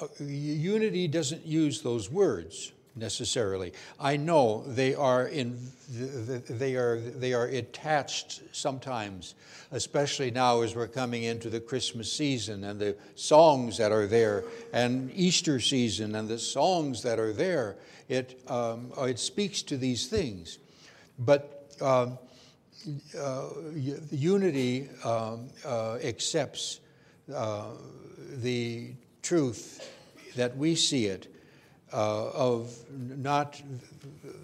uh, 0.00 0.04
uh, 0.04 0.24
unity 0.24 1.08
doesn't 1.08 1.44
use 1.44 1.82
those 1.82 2.10
words 2.10 2.72
necessarily. 2.96 3.72
I 3.98 4.16
know 4.16 4.64
they 4.66 4.94
are 4.94 5.26
in 5.26 5.58
they 5.88 6.76
are 6.76 7.00
they 7.00 7.32
are 7.32 7.46
attached 7.46 8.42
sometimes, 8.52 9.34
especially 9.72 10.30
now 10.30 10.60
as 10.62 10.74
we're 10.74 10.88
coming 10.88 11.24
into 11.24 11.50
the 11.50 11.60
Christmas 11.60 12.12
season 12.12 12.64
and 12.64 12.78
the 12.78 12.96
songs 13.14 13.78
that 13.78 13.92
are 13.92 14.06
there, 14.06 14.44
and 14.72 15.10
Easter 15.14 15.60
season 15.60 16.14
and 16.14 16.28
the 16.28 16.38
songs 16.38 17.02
that 17.02 17.18
are 17.18 17.32
there. 17.32 17.76
It 18.08 18.40
um, 18.48 18.92
it 18.98 19.18
speaks 19.18 19.62
to 19.62 19.76
these 19.76 20.06
things, 20.06 20.58
but. 21.20 21.56
Um, 21.80 22.18
uh, 23.18 23.48
unity 24.10 24.88
um, 25.04 25.48
uh, 25.66 25.98
accepts 26.02 26.80
uh, 27.34 27.66
the 28.36 28.92
truth 29.22 29.92
that 30.36 30.56
we 30.56 30.74
see 30.74 31.06
it 31.06 31.28
uh, 31.92 32.30
of 32.30 32.74
not 32.90 33.60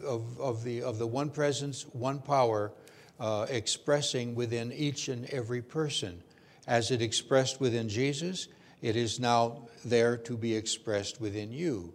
of, 0.04 0.38
of 0.40 0.64
the 0.64 0.82
of 0.82 0.98
the 0.98 1.06
one 1.06 1.30
presence, 1.30 1.86
one 1.92 2.18
power 2.18 2.72
uh, 3.20 3.46
expressing 3.48 4.34
within 4.34 4.72
each 4.72 5.08
and 5.08 5.24
every 5.26 5.62
person, 5.62 6.22
as 6.66 6.90
it 6.90 7.00
expressed 7.00 7.60
within 7.60 7.88
Jesus. 7.88 8.48
It 8.82 8.96
is 8.96 9.18
now 9.18 9.68
there 9.84 10.16
to 10.18 10.36
be 10.36 10.54
expressed 10.54 11.20
within 11.20 11.50
you. 11.50 11.94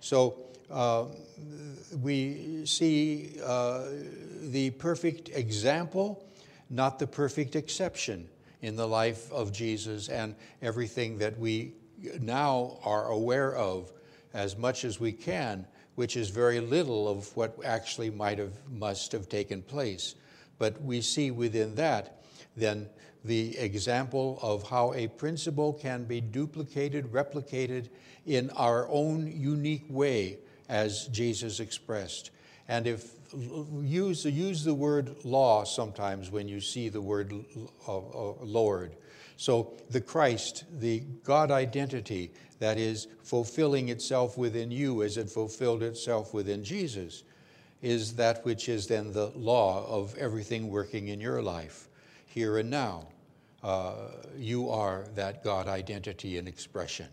So 0.00 0.36
uh, 0.70 1.06
we 2.00 2.64
see 2.66 3.38
uh, 3.44 3.84
the 4.42 4.70
perfect 4.70 5.28
example, 5.30 6.24
not 6.70 6.98
the 6.98 7.06
perfect 7.06 7.56
exception 7.56 8.28
in 8.60 8.76
the 8.76 8.86
life 8.86 9.30
of 9.32 9.52
Jesus 9.52 10.08
and 10.08 10.34
everything 10.62 11.18
that 11.18 11.38
we 11.38 11.72
now 12.20 12.78
are 12.84 13.08
aware 13.08 13.54
of 13.54 13.92
as 14.34 14.56
much 14.56 14.84
as 14.84 14.98
we 14.98 15.12
can, 15.12 15.66
which 15.94 16.16
is 16.16 16.30
very 16.30 16.60
little 16.60 17.08
of 17.08 17.36
what 17.36 17.56
actually 17.64 18.10
might 18.10 18.38
have 18.38 18.54
must 18.70 19.12
have 19.12 19.28
taken 19.28 19.62
place. 19.62 20.14
But 20.58 20.80
we 20.82 21.00
see 21.00 21.30
within 21.30 21.74
that 21.74 22.22
then 22.56 22.88
the 23.24 23.56
example 23.58 24.38
of 24.42 24.68
how 24.68 24.92
a 24.94 25.06
principle 25.08 25.72
can 25.72 26.04
be 26.04 26.20
duplicated, 26.20 27.12
replicated 27.12 27.88
in 28.26 28.50
our 28.50 28.88
own 28.88 29.26
unique 29.26 29.84
way 29.88 30.38
as 30.72 31.06
Jesus 31.08 31.60
expressed. 31.60 32.30
And 32.66 32.86
if 32.86 33.10
use, 33.82 34.24
use 34.24 34.64
the 34.64 34.72
word 34.72 35.14
law 35.22 35.64
sometimes 35.64 36.30
when 36.30 36.48
you 36.48 36.60
see 36.62 36.88
the 36.88 37.00
word 37.00 37.34
uh, 37.86 37.98
Lord. 38.40 38.96
So 39.36 39.74
the 39.90 40.00
Christ, 40.00 40.64
the 40.80 41.00
God 41.24 41.50
identity 41.50 42.32
that 42.58 42.78
is 42.78 43.06
fulfilling 43.22 43.90
itself 43.90 44.38
within 44.38 44.70
you 44.70 45.02
as 45.02 45.18
it 45.18 45.28
fulfilled 45.28 45.82
itself 45.82 46.32
within 46.32 46.64
Jesus, 46.64 47.24
is 47.82 48.14
that 48.14 48.42
which 48.44 48.70
is 48.70 48.86
then 48.86 49.12
the 49.12 49.26
law 49.36 49.86
of 49.86 50.16
everything 50.16 50.70
working 50.70 51.08
in 51.08 51.20
your 51.20 51.42
life, 51.42 51.88
here 52.26 52.56
and 52.56 52.70
now. 52.70 53.08
Uh, 53.62 53.94
you 54.38 54.70
are 54.70 55.04
that 55.16 55.44
God 55.44 55.68
identity 55.68 56.38
and 56.38 56.48
expression. 56.48 57.08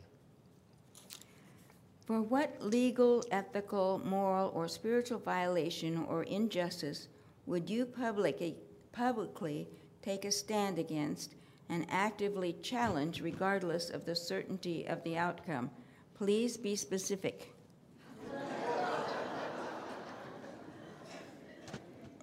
For 2.10 2.24
what 2.24 2.56
legal, 2.60 3.24
ethical, 3.30 4.02
moral, 4.04 4.52
or 4.56 4.68
spiritual 4.68 5.20
violation 5.20 6.08
or 6.10 6.24
injustice 6.24 7.08
would 7.46 7.70
you 7.70 7.86
publicly, 7.86 8.58
publicly 8.92 9.68
take 10.02 10.26
a 10.26 10.32
stand 10.32 10.80
against 10.80 11.36
and 11.70 11.86
actively 11.88 12.54
challenge 12.64 13.22
regardless 13.22 13.92
of 13.92 14.06
the 14.06 14.16
certainty 14.16 14.88
of 14.88 15.04
the 15.04 15.20
outcome? 15.20 15.70
Please 16.16 16.58
be 16.58 16.76
specific. 16.76 17.54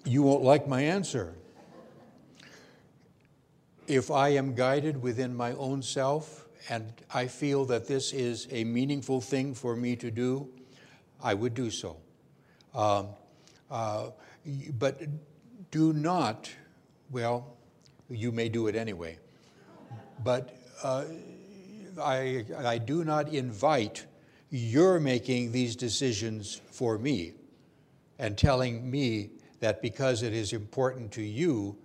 You 0.04 0.24
won't 0.24 0.42
like 0.42 0.66
my 0.66 0.82
answer. 0.82 1.36
if 3.86 4.10
I 4.10 4.30
am 4.30 4.52
guided 4.56 5.00
within 5.00 5.36
my 5.36 5.52
own 5.52 5.80
self 5.80 6.45
and 6.68 6.92
I 7.12 7.26
feel 7.26 7.64
that 7.66 7.86
this 7.86 8.12
is 8.12 8.48
a 8.50 8.64
meaningful 8.64 9.20
thing 9.20 9.54
for 9.54 9.76
me 9.76 9.96
to 9.96 10.10
do, 10.10 10.48
I 11.22 11.34
would 11.34 11.54
do 11.54 11.70
so. 11.70 11.96
Um, 12.74 13.08
uh, 13.70 14.10
but 14.78 15.00
do 15.70 15.92
not, 15.92 16.50
well, 17.10 17.56
you 18.08 18.32
may 18.32 18.48
do 18.48 18.66
it 18.66 18.76
anyway, 18.76 19.18
but 20.22 20.56
uh, 20.82 21.04
I, 22.00 22.44
I 22.64 22.78
do 22.78 23.04
not 23.04 23.32
invite 23.32 24.06
your 24.50 25.00
making 25.00 25.52
these 25.52 25.74
decisions 25.74 26.60
for 26.70 26.98
me 26.98 27.32
and 28.18 28.36
telling 28.36 28.88
me 28.90 29.30
that 29.60 29.82
because 29.82 30.22
it 30.22 30.32
is 30.32 30.52
important 30.52 31.12
to 31.12 31.22
you, 31.22 31.76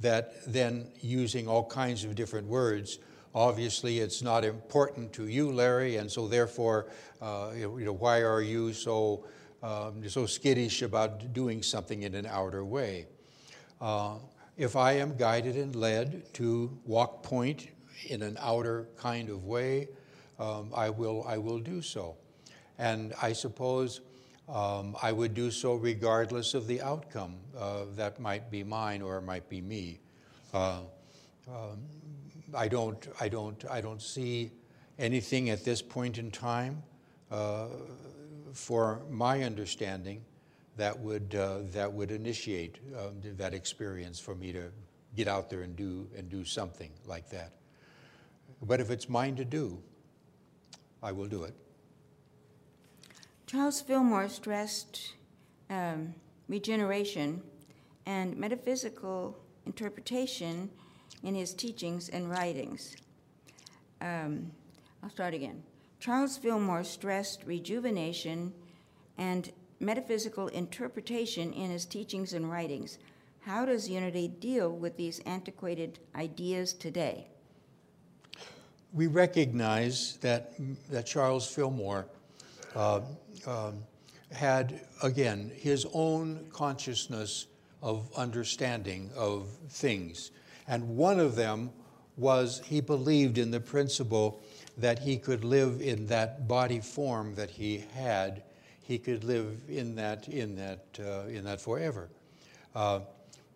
that 0.00 0.34
then 0.46 0.86
using 1.00 1.48
all 1.48 1.64
kinds 1.64 2.04
of 2.04 2.14
different 2.14 2.46
words, 2.46 2.98
obviously 3.38 4.00
it's 4.00 4.20
not 4.20 4.44
important 4.44 5.12
to 5.12 5.28
you, 5.28 5.52
Larry, 5.52 5.96
and 5.96 6.10
so 6.10 6.26
therefore, 6.26 6.88
uh, 7.22 7.52
you 7.54 7.84
know, 7.84 7.92
why 7.92 8.22
are 8.22 8.42
you 8.42 8.72
so 8.72 9.24
um, 9.62 10.08
so 10.08 10.26
skittish 10.26 10.82
about 10.82 11.32
doing 11.32 11.62
something 11.62 12.02
in 12.02 12.14
an 12.16 12.26
outer 12.26 12.64
way? 12.64 13.06
Uh, 13.80 14.16
if 14.56 14.74
I 14.74 14.92
am 14.94 15.16
guided 15.16 15.54
and 15.54 15.76
led 15.76 16.34
to 16.34 16.76
walk 16.84 17.22
point 17.22 17.68
in 18.08 18.22
an 18.22 18.36
outer 18.40 18.88
kind 18.96 19.30
of 19.30 19.44
way, 19.44 19.88
um, 20.40 20.72
I 20.74 20.90
will 20.90 21.24
I 21.24 21.38
will 21.38 21.60
do 21.60 21.80
so, 21.80 22.16
and 22.76 23.14
I 23.22 23.32
suppose 23.32 24.00
um, 24.48 24.96
I 25.00 25.12
would 25.12 25.34
do 25.34 25.52
so 25.52 25.74
regardless 25.74 26.54
of 26.54 26.66
the 26.66 26.82
outcome 26.82 27.36
uh, 27.56 27.84
that 27.94 28.18
might 28.18 28.50
be 28.50 28.64
mine 28.64 29.00
or 29.00 29.20
might 29.20 29.48
be 29.48 29.60
me. 29.60 30.00
Uh, 30.52 30.80
um, 31.46 31.78
I 32.54 32.68
don't, 32.68 33.06
I 33.20 33.28
don't, 33.28 33.64
I 33.70 33.80
don't 33.80 34.02
see 34.02 34.50
anything 34.98 35.50
at 35.50 35.64
this 35.64 35.82
point 35.82 36.18
in 36.18 36.30
time, 36.30 36.82
uh, 37.30 37.66
for 38.52 39.02
my 39.10 39.42
understanding, 39.42 40.24
that 40.76 40.98
would 40.98 41.34
uh, 41.34 41.58
that 41.72 41.92
would 41.92 42.10
initiate 42.10 42.78
um, 42.96 43.20
that 43.36 43.52
experience 43.52 44.18
for 44.20 44.34
me 44.34 44.52
to 44.52 44.70
get 45.16 45.28
out 45.28 45.50
there 45.50 45.62
and 45.62 45.76
do 45.76 46.08
and 46.16 46.30
do 46.30 46.44
something 46.44 46.90
like 47.04 47.28
that. 47.30 47.52
But 48.62 48.80
if 48.80 48.90
it's 48.90 49.08
mine 49.08 49.36
to 49.36 49.44
do, 49.44 49.82
I 51.02 51.12
will 51.12 51.26
do 51.26 51.44
it. 51.44 51.54
Charles 53.46 53.80
Fillmore 53.80 54.28
stressed 54.28 55.14
um, 55.70 56.14
regeneration 56.48 57.42
and 58.06 58.36
metaphysical 58.36 59.38
interpretation 59.66 60.70
in 61.22 61.34
his 61.34 61.54
teachings 61.54 62.08
and 62.08 62.30
writings. 62.30 62.96
Um, 64.00 64.52
I'll 65.02 65.10
start 65.10 65.34
again. 65.34 65.62
Charles 66.00 66.36
Fillmore 66.36 66.84
stressed 66.84 67.42
rejuvenation 67.44 68.52
and 69.16 69.50
metaphysical 69.80 70.48
interpretation 70.48 71.52
in 71.52 71.70
his 71.70 71.84
teachings 71.84 72.32
and 72.32 72.50
writings. 72.50 72.98
How 73.40 73.64
does 73.64 73.88
unity 73.88 74.28
deal 74.28 74.70
with 74.70 74.96
these 74.96 75.20
antiquated 75.20 75.98
ideas 76.14 76.72
today? 76.72 77.26
We 78.92 79.06
recognize 79.06 80.16
that, 80.20 80.52
that 80.90 81.06
Charles 81.06 81.46
Fillmore 81.46 82.06
uh, 82.74 83.00
um, 83.46 83.82
had, 84.32 84.80
again, 85.02 85.50
his 85.54 85.86
own 85.92 86.46
consciousness 86.52 87.46
of 87.82 88.08
understanding 88.16 89.10
of 89.16 89.48
things. 89.68 90.30
And 90.68 90.96
one 90.96 91.18
of 91.18 91.34
them 91.34 91.70
was 92.16 92.60
he 92.66 92.80
believed 92.80 93.38
in 93.38 93.50
the 93.50 93.60
principle 93.60 94.40
that 94.76 94.98
he 94.98 95.16
could 95.16 95.44
live 95.44 95.80
in 95.80 96.06
that 96.06 96.46
body 96.46 96.80
form 96.80 97.34
that 97.34 97.50
he 97.50 97.84
had. 97.94 98.42
He 98.82 98.98
could 98.98 99.24
live 99.24 99.62
in 99.68 99.96
that, 99.96 100.28
in 100.28 100.54
that, 100.56 100.84
uh, 101.00 101.28
in 101.28 101.44
that 101.44 101.60
forever. 101.60 102.08
Uh, 102.74 103.00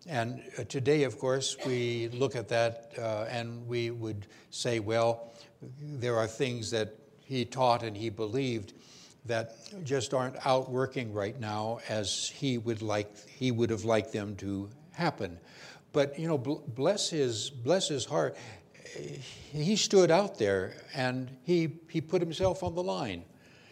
and 0.07 0.41
uh, 0.57 0.63
today, 0.65 1.03
of 1.03 1.17
course, 1.17 1.55
we 1.65 2.09
look 2.09 2.35
at 2.35 2.49
that 2.49 2.91
uh, 2.99 3.25
and 3.29 3.65
we 3.67 3.91
would 3.91 4.27
say, 4.49 4.79
well, 4.79 5.33
there 5.79 6.17
are 6.17 6.27
things 6.27 6.71
that 6.71 6.93
he 7.23 7.45
taught 7.45 7.83
and 7.83 7.95
he 7.95 8.09
believed 8.09 8.73
that 9.25 9.55
just 9.85 10.13
aren't 10.13 10.45
out 10.45 10.69
working 10.69 11.13
right 11.13 11.39
now 11.39 11.79
as 11.87 12.29
he 12.35 12.57
would 12.57 12.81
like 12.81 13.29
he 13.29 13.51
would 13.51 13.69
have 13.69 13.85
liked 13.85 14.11
them 14.11 14.35
to 14.35 14.69
happen. 14.91 15.39
But 15.93 16.19
you 16.19 16.27
know, 16.27 16.37
bless 16.37 17.09
his 17.09 17.49
bless 17.49 17.87
his 17.87 18.05
heart, 18.05 18.35
he 19.51 19.75
stood 19.75 20.11
out 20.11 20.37
there 20.37 20.75
and 20.93 21.29
he 21.43 21.79
he 21.89 22.01
put 22.01 22.21
himself 22.21 22.63
on 22.63 22.75
the 22.75 22.83
line. 22.83 23.23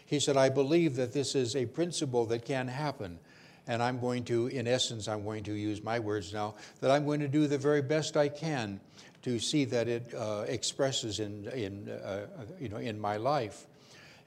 He 0.06 0.20
said, 0.20 0.38
"I 0.38 0.50
believe 0.50 0.96
that 0.96 1.14
this 1.14 1.36
is 1.36 1.56
a 1.56 1.66
principle 1.66 2.26
that 2.28 2.46
can 2.46 2.68
happen." 2.68 3.20
And 3.68 3.82
I'm 3.82 4.00
going 4.00 4.24
to, 4.26 4.48
in 4.48 4.68
essence, 4.68 5.08
I'm 5.08 5.24
going 5.24 5.44
to 5.44 5.54
use 5.54 5.84
my 5.84 6.00
words 6.00 6.34
now, 6.34 6.56
that 6.80 6.90
I'm 6.90 7.06
going 7.06 7.20
to 7.20 7.28
do 7.28 7.46
the 7.46 7.60
very 7.60 7.82
best 7.82 8.18
I 8.18 8.28
can 8.28 8.80
to 9.22 9.40
see 9.40 9.66
that 9.66 9.88
it 9.88 10.14
uh, 10.16 10.46
expresses 10.48 11.20
in, 11.20 11.48
in, 11.50 11.90
uh, 11.90 12.26
you 12.60 12.70
know, 12.70 12.78
in 12.78 13.00
my 13.00 13.18
life. 13.18 13.68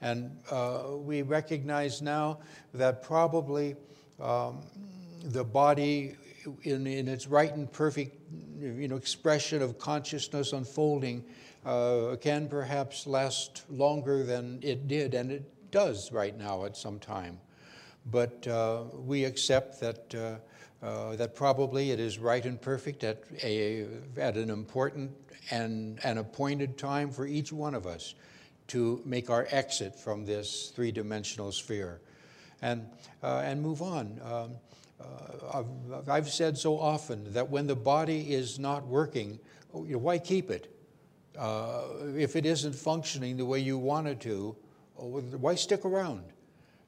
And 0.01 0.37
uh, 0.49 0.83
we 0.97 1.21
recognize 1.21 2.01
now 2.01 2.39
that 2.73 3.03
probably 3.03 3.75
um, 4.21 4.61
the 5.23 5.43
body, 5.43 6.15
in, 6.63 6.87
in 6.87 7.07
its 7.07 7.27
right 7.27 7.53
and 7.53 7.71
perfect 7.71 8.17
you 8.59 8.87
know, 8.87 8.95
expression 8.95 9.61
of 9.61 9.77
consciousness 9.77 10.53
unfolding, 10.53 11.23
uh, 11.65 12.15
can 12.21 12.47
perhaps 12.47 13.07
last 13.07 13.63
longer 13.69 14.23
than 14.23 14.59
it 14.61 14.87
did, 14.87 15.13
and 15.13 15.31
it 15.31 15.71
does 15.71 16.11
right 16.11 16.37
now 16.37 16.65
at 16.65 16.77
some 16.77 16.99
time. 16.99 17.39
But 18.11 18.47
uh, 18.47 18.83
we 18.93 19.25
accept 19.25 19.79
that. 19.81 20.15
Uh, 20.15 20.35
uh, 20.83 21.15
that 21.15 21.33
probably 21.33 21.89
it 21.89 21.99
is 21.99 22.19
right 22.19 22.45
and 22.45 22.61
perfect 22.61 23.03
at, 23.03 23.23
a, 23.41 23.87
at 24.17 24.35
an 24.35 24.51
important 24.51 25.09
and 25.49 25.99
an 26.03 26.19
appointed 26.19 26.77
time 26.77 27.09
for 27.09 27.25
each 27.25 27.51
one 27.51 27.73
of 27.73 27.87
us 27.87 28.13
to 28.67 29.01
make 29.05 29.29
our 29.29 29.47
exit 29.49 29.95
from 29.95 30.25
this 30.25 30.71
three 30.75 30.91
dimensional 30.91 31.51
sphere 31.51 32.01
and, 32.61 32.85
uh, 33.23 33.41
and 33.43 33.61
move 33.61 33.81
on. 33.81 34.19
Um, 34.23 34.51
uh, 35.51 35.59
I've, 35.59 36.09
I've, 36.09 36.29
said 36.29 36.57
so 36.57 36.79
often 36.79 37.33
that 37.33 37.49
when 37.49 37.67
the 37.67 37.75
body 37.75 38.33
is 38.33 38.59
not 38.59 38.85
working, 38.87 39.39
oh, 39.73 39.83
you 39.85 39.93
know, 39.93 39.99
why 39.99 40.17
keep 40.17 40.49
it? 40.49 40.71
Uh, 41.37 41.83
if 42.15 42.35
it 42.35 42.45
isn't 42.45 42.73
functioning 42.73 43.37
the 43.37 43.45
way 43.45 43.59
you 43.59 43.77
want 43.77 44.07
it 44.07 44.19
to, 44.21 44.55
oh, 44.99 45.21
why 45.39 45.55
stick 45.55 45.85
around? 45.85 46.23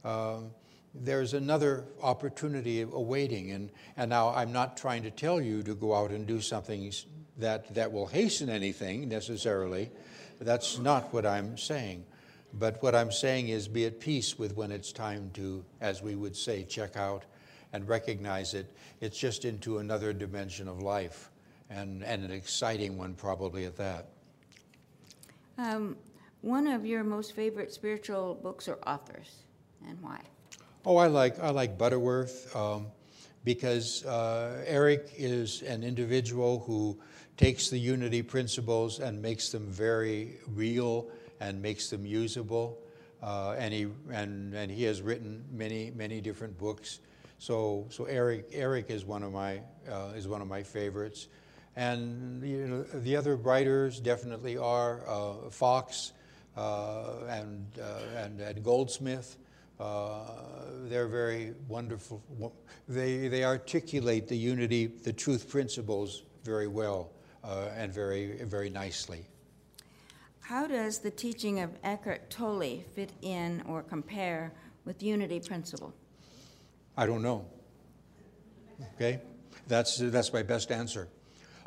Um, 0.03 0.51
there's 0.93 1.33
another 1.33 1.85
opportunity 2.01 2.81
awaiting. 2.81 3.51
And, 3.51 3.71
and 3.97 4.09
now 4.09 4.29
I'm 4.29 4.51
not 4.51 4.77
trying 4.77 5.03
to 5.03 5.11
tell 5.11 5.41
you 5.41 5.63
to 5.63 5.75
go 5.75 5.93
out 5.93 6.11
and 6.11 6.25
do 6.25 6.41
something 6.41 6.91
that, 7.37 7.73
that 7.75 7.91
will 7.91 8.07
hasten 8.07 8.49
anything 8.49 9.07
necessarily, 9.09 9.91
that's 10.39 10.77
not 10.79 11.13
what 11.13 11.25
I'm 11.25 11.57
saying. 11.57 12.05
But 12.53 12.81
what 12.81 12.95
I'm 12.95 13.11
saying 13.11 13.49
is 13.49 13.67
be 13.67 13.85
at 13.85 13.99
peace 13.99 14.39
with 14.39 14.55
when 14.55 14.71
it's 14.71 14.91
time 14.91 15.31
to, 15.33 15.63
as 15.81 16.01
we 16.01 16.15
would 16.15 16.35
say, 16.35 16.63
check 16.63 16.95
out 16.95 17.25
and 17.73 17.87
recognize 17.87 18.53
it. 18.53 18.73
It's 19.01 19.17
just 19.17 19.45
into 19.45 19.79
another 19.79 20.13
dimension 20.13 20.67
of 20.67 20.81
life 20.81 21.29
and, 21.69 22.03
and 22.03 22.23
an 22.23 22.31
exciting 22.31 22.97
one, 22.97 23.13
probably 23.13 23.65
at 23.65 23.75
that. 23.77 24.07
Um, 25.57 25.97
one 26.41 26.67
of 26.67 26.85
your 26.85 27.03
most 27.03 27.33
favorite 27.33 27.73
spiritual 27.73 28.35
books 28.35 28.67
or 28.67 28.77
authors, 28.85 29.43
and 29.87 29.99
why? 30.01 30.19
Oh, 30.85 30.97
I 30.97 31.07
like, 31.07 31.39
I 31.39 31.49
like 31.49 31.77
Butterworth 31.77 32.55
um, 32.55 32.87
because 33.43 34.05
uh, 34.05 34.63
Eric 34.65 35.11
is 35.17 35.61
an 35.63 35.83
individual 35.83 36.59
who 36.59 36.97
takes 37.35 37.69
the 37.69 37.77
unity 37.77 38.21
principles 38.21 38.99
and 38.99 39.21
makes 39.21 39.49
them 39.49 39.67
very 39.67 40.37
real 40.53 41.07
and 41.39 41.61
makes 41.61 41.89
them 41.89 42.05
usable. 42.05 42.77
Uh, 43.21 43.55
and, 43.57 43.73
he, 43.73 43.87
and, 44.11 44.53
and 44.53 44.71
he 44.71 44.83
has 44.83 45.01
written 45.01 45.43
many, 45.51 45.91
many 45.95 46.21
different 46.21 46.57
books. 46.57 46.99
So, 47.39 47.85
so 47.89 48.05
Eric, 48.05 48.49
Eric 48.51 48.89
is, 48.89 49.05
one 49.05 49.23
of 49.23 49.31
my, 49.31 49.61
uh, 49.89 50.13
is 50.15 50.27
one 50.27 50.41
of 50.41 50.47
my 50.47 50.63
favorites. 50.63 51.27
And 51.75 52.41
you 52.43 52.67
know, 52.67 52.83
the 52.83 53.15
other 53.15 53.35
writers 53.35 53.99
definitely 53.99 54.57
are 54.57 55.07
uh, 55.07 55.49
Fox 55.49 56.13
uh, 56.57 57.25
and, 57.29 57.67
uh, 57.79 58.17
and, 58.17 58.41
and, 58.41 58.63
Goldsmith. 58.63 59.37
Uh, 59.79 60.21
they're 60.85 61.07
very 61.07 61.53
wonderful. 61.67 62.23
They, 62.87 63.27
they 63.27 63.43
articulate 63.43 64.27
the 64.27 64.35
unity, 64.35 64.87
the 64.87 65.13
truth 65.13 65.47
principles 65.47 66.23
very 66.43 66.67
well 66.67 67.11
and 67.43 67.93
very, 67.93 68.43
very 68.43 68.69
nicely. 68.69 69.25
How 70.41 70.65
does 70.65 70.99
the 70.99 71.11
teaching 71.11 71.59
of 71.59 71.69
Eckhart 71.83 72.29
Tolle 72.29 72.79
fit 72.95 73.11
in 73.21 73.61
or 73.67 73.83
compare 73.83 74.51
with 74.83 75.03
unity 75.03 75.39
principle? 75.39 75.93
I 76.97 77.05
don't 77.05 77.21
know. 77.21 77.45
Okay? 78.95 79.21
That's, 79.67 79.97
that's 79.97 80.33
my 80.33 80.43
best 80.43 80.71
answer. 80.71 81.07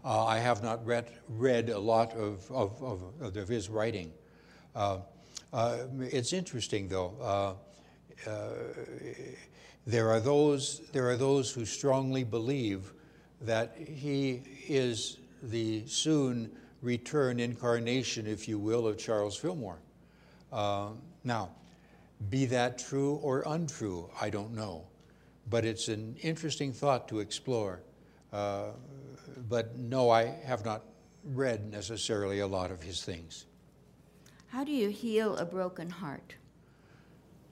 Uh, 0.04 0.24
I 0.24 0.38
have 0.38 0.62
not 0.62 0.84
read, 0.84 1.06
read 1.28 1.68
a 1.70 1.78
lot 1.78 2.12
of, 2.14 2.50
of, 2.50 2.82
of, 2.82 3.36
of 3.36 3.48
his 3.48 3.68
writing. 3.68 4.12
Uh, 4.74 4.98
uh, 5.52 5.78
it's 6.00 6.32
interesting, 6.32 6.88
though. 6.88 7.14
Uh, 8.26 8.30
uh, 8.30 8.50
there 9.86 10.10
are 10.10 10.20
those 10.20 10.82
there 10.92 11.08
are 11.08 11.16
those 11.16 11.50
who 11.50 11.64
strongly 11.64 12.22
believe 12.22 12.92
that 13.40 13.76
he 13.76 14.42
is 14.68 15.18
the 15.42 15.86
soon 15.86 16.50
return 16.82 17.40
incarnation, 17.40 18.26
if 18.26 18.46
you 18.46 18.58
will, 18.58 18.86
of 18.86 18.98
Charles 18.98 19.36
Fillmore. 19.36 19.78
Uh, 20.52 20.90
now, 21.24 21.50
be 22.28 22.44
that 22.46 22.78
true 22.78 23.14
or 23.22 23.42
untrue, 23.46 24.10
I 24.20 24.28
don't 24.30 24.54
know, 24.54 24.84
but 25.48 25.64
it's 25.64 25.88
an 25.88 26.16
interesting 26.22 26.72
thought 26.72 27.08
to 27.08 27.20
explore. 27.20 27.82
Uh, 28.32 28.70
but 29.48 29.76
no, 29.78 30.10
I 30.10 30.26
have 30.44 30.64
not 30.64 30.82
read 31.24 31.70
necessarily 31.70 32.40
a 32.40 32.46
lot 32.46 32.70
of 32.70 32.82
his 32.82 33.02
things. 33.02 33.46
How 34.48 34.64
do 34.64 34.72
you 34.72 34.88
heal 34.88 35.36
a 35.36 35.44
broken 35.44 35.90
heart? 35.90 36.34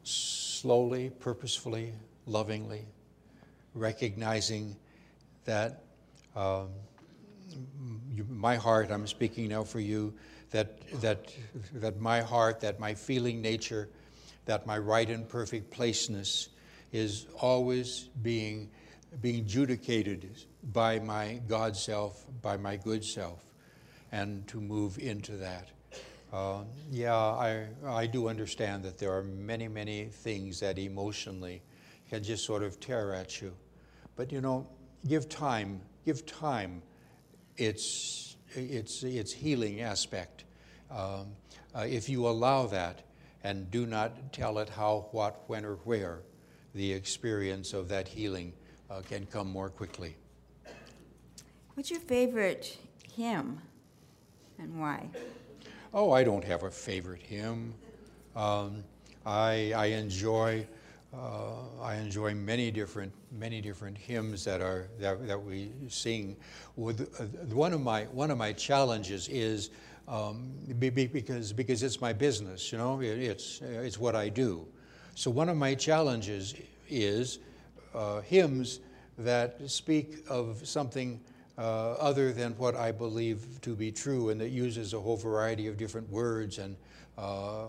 Slowly, 0.02 1.10
purposefully, 1.10 1.92
lovingly, 2.26 2.86
recognizing 3.74 4.76
that 5.44 5.84
um, 6.34 6.68
you, 8.12 8.26
my 8.28 8.56
heart, 8.56 8.90
I'm 8.90 9.06
speaking 9.06 9.48
now 9.48 9.64
for 9.64 9.80
you, 9.80 10.14
that, 10.50 10.80
that, 11.00 11.32
that 11.74 12.00
my 12.00 12.20
heart, 12.20 12.60
that 12.60 12.80
my 12.80 12.94
feeling 12.94 13.40
nature, 13.40 13.88
that 14.44 14.66
my 14.66 14.78
right 14.78 15.08
and 15.08 15.28
perfect 15.28 15.70
placeness 15.70 16.48
is 16.92 17.26
always 17.40 18.08
being, 18.22 18.70
being 19.20 19.46
judicated 19.46 20.30
by 20.72 20.98
my 20.98 21.40
God 21.46 21.76
self, 21.76 22.24
by 22.42 22.56
my 22.56 22.76
good 22.76 23.04
self, 23.04 23.42
and 24.12 24.46
to 24.48 24.60
move 24.60 24.98
into 24.98 25.32
that. 25.36 25.68
Uh, 26.32 26.64
yeah, 26.90 27.14
I, 27.14 27.66
I 27.86 28.06
do 28.06 28.28
understand 28.28 28.82
that 28.84 28.98
there 28.98 29.12
are 29.12 29.22
many, 29.22 29.66
many 29.66 30.06
things 30.06 30.60
that 30.60 30.78
emotionally 30.78 31.62
can 32.10 32.22
just 32.22 32.44
sort 32.44 32.62
of 32.62 32.80
tear 32.80 33.14
at 33.14 33.40
you. 33.40 33.54
But 34.16 34.30
you 34.32 34.40
know, 34.40 34.66
give 35.06 35.28
time, 35.28 35.80
give 36.04 36.26
time 36.26 36.82
its, 37.56 38.36
its, 38.54 39.02
its 39.02 39.32
healing 39.32 39.80
aspect. 39.80 40.44
Um, 40.90 41.28
uh, 41.74 41.86
if 41.86 42.08
you 42.08 42.26
allow 42.26 42.66
that 42.66 43.02
and 43.44 43.70
do 43.70 43.86
not 43.86 44.32
tell 44.32 44.58
it 44.58 44.68
how, 44.68 45.08
what, 45.12 45.44
when, 45.48 45.64
or 45.64 45.76
where, 45.84 46.20
the 46.78 46.92
experience 46.92 47.72
of 47.72 47.88
that 47.88 48.06
healing 48.06 48.52
uh, 48.88 49.02
can 49.08 49.26
come 49.26 49.50
more 49.50 49.68
quickly. 49.68 50.14
What's 51.74 51.90
your 51.90 51.98
favorite 51.98 52.78
hymn 53.16 53.60
and 54.60 54.80
why? 54.80 55.08
Oh, 55.92 56.12
I 56.12 56.22
don't 56.22 56.44
have 56.44 56.62
a 56.62 56.70
favorite 56.70 57.20
hymn. 57.20 57.74
Um, 58.36 58.84
I, 59.26 59.72
I 59.74 59.86
enjoy 59.86 60.66
uh, 61.12 61.82
I 61.82 61.96
enjoy 61.96 62.34
many 62.34 62.70
different 62.70 63.12
many 63.32 63.60
different 63.60 63.96
hymns 63.98 64.44
that 64.44 64.60
are 64.60 64.88
that, 65.00 65.26
that 65.26 65.42
we 65.42 65.72
sing. 65.88 66.36
With, 66.76 67.00
uh, 67.18 67.24
one 67.54 67.72
of 67.72 67.80
my 67.80 68.04
one 68.04 68.30
of 68.30 68.38
my 68.38 68.52
challenges 68.52 69.26
is 69.28 69.70
um, 70.06 70.52
be, 70.78 70.90
be, 70.90 71.06
because 71.06 71.52
because 71.52 71.82
it's 71.82 72.00
my 72.00 72.12
business. 72.12 72.70
You 72.70 72.78
know, 72.78 73.00
it, 73.00 73.18
it's 73.18 73.60
it's 73.62 73.98
what 73.98 74.14
I 74.14 74.28
do. 74.28 74.68
So 75.18 75.32
one 75.32 75.48
of 75.48 75.56
my 75.56 75.74
challenges 75.74 76.54
is 76.88 77.40
uh, 77.92 78.20
hymns 78.20 78.78
that 79.18 79.68
speak 79.68 80.24
of 80.30 80.64
something 80.64 81.20
uh, 81.58 81.94
other 81.94 82.32
than 82.32 82.52
what 82.52 82.76
I 82.76 82.92
believe 82.92 83.60
to 83.62 83.74
be 83.74 83.90
true, 83.90 84.28
and 84.28 84.40
that 84.40 84.50
uses 84.50 84.94
a 84.94 85.00
whole 85.00 85.16
variety 85.16 85.66
of 85.66 85.76
different 85.76 86.08
words. 86.08 86.58
And 86.58 86.76
uh, 87.18 87.66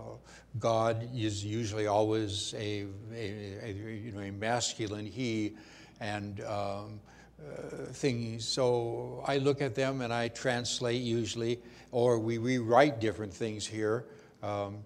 God 0.60 1.08
is 1.12 1.44
usually 1.44 1.88
always 1.88 2.54
a, 2.56 2.86
a, 3.12 3.58
a, 3.64 3.72
you 3.72 4.12
know, 4.12 4.20
a 4.20 4.30
masculine 4.30 5.04
he, 5.04 5.56
and 5.98 6.40
um, 6.42 7.00
uh, 7.44 7.86
things. 7.94 8.46
So 8.46 9.24
I 9.26 9.38
look 9.38 9.60
at 9.60 9.74
them 9.74 10.02
and 10.02 10.12
I 10.12 10.28
translate 10.28 11.02
usually, 11.02 11.58
or 11.90 12.20
we 12.20 12.38
rewrite 12.38 13.00
different 13.00 13.34
things 13.34 13.66
here. 13.66 14.04
Um, 14.40 14.84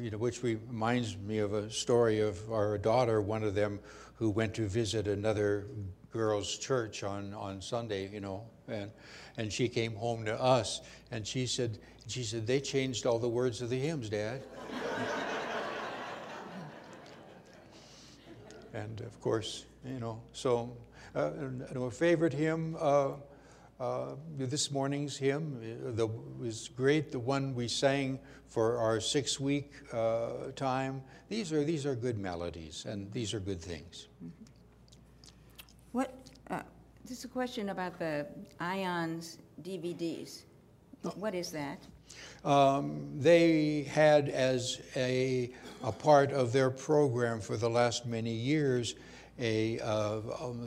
you 0.00 0.10
know, 0.10 0.18
which 0.18 0.42
reminds 0.42 1.16
me 1.16 1.38
of 1.38 1.52
a 1.52 1.70
story 1.70 2.20
of 2.20 2.50
our 2.50 2.78
daughter, 2.78 3.20
one 3.20 3.42
of 3.42 3.54
them 3.54 3.80
who 4.14 4.30
went 4.30 4.54
to 4.54 4.66
visit 4.66 5.08
another 5.08 5.66
girls' 6.12 6.58
church 6.58 7.02
on, 7.02 7.34
on 7.34 7.60
Sunday, 7.60 8.08
you 8.08 8.20
know, 8.20 8.44
and, 8.68 8.90
and 9.36 9.52
she 9.52 9.68
came 9.68 9.94
home 9.94 10.24
to 10.24 10.40
us 10.40 10.80
and 11.10 11.26
she 11.26 11.46
said, 11.46 11.78
she 12.06 12.22
said, 12.22 12.46
they 12.46 12.60
changed 12.60 13.06
all 13.06 13.18
the 13.18 13.28
words 13.28 13.62
of 13.62 13.70
the 13.70 13.78
hymns, 13.78 14.08
Dad. 14.08 14.42
and 18.74 19.00
of 19.00 19.20
course, 19.20 19.64
you 19.84 19.98
know, 19.98 20.20
so 20.32 20.76
uh, 21.14 21.30
a 21.74 21.90
favorite 21.90 22.32
hymn, 22.32 22.76
uh, 22.78 23.12
uh, 23.82 24.14
this 24.38 24.70
morning's 24.70 25.16
hymn 25.16 25.58
uh, 25.60 25.90
the, 25.96 26.06
was 26.38 26.68
great, 26.76 27.10
the 27.10 27.18
one 27.18 27.54
we 27.54 27.66
sang 27.66 28.18
for 28.48 28.78
our 28.78 29.00
six 29.00 29.40
week 29.40 29.72
uh, 29.92 30.52
time. 30.54 31.02
These 31.28 31.52
are, 31.52 31.64
these 31.64 31.84
are 31.84 31.96
good 31.96 32.16
melodies 32.16 32.84
and 32.86 33.10
these 33.12 33.34
are 33.34 33.40
good 33.40 33.60
things. 33.60 34.06
Mm-hmm. 34.24 34.44
What, 35.90 36.14
uh, 36.48 36.60
this 37.04 37.18
is 37.18 37.24
a 37.24 37.28
question 37.28 37.70
about 37.70 37.98
the 37.98 38.26
IONS 38.60 39.38
DVDs. 39.62 40.42
What 41.16 41.34
is 41.34 41.50
that? 41.50 41.82
Um, 42.44 43.08
they 43.18 43.82
had 43.82 44.28
as 44.28 44.80
a, 44.94 45.50
a 45.82 45.90
part 45.90 46.30
of 46.30 46.52
their 46.52 46.70
program 46.70 47.40
for 47.40 47.56
the 47.56 47.68
last 47.68 48.06
many 48.06 48.32
years 48.32 48.94
a, 49.40 49.80
uh, 49.80 50.20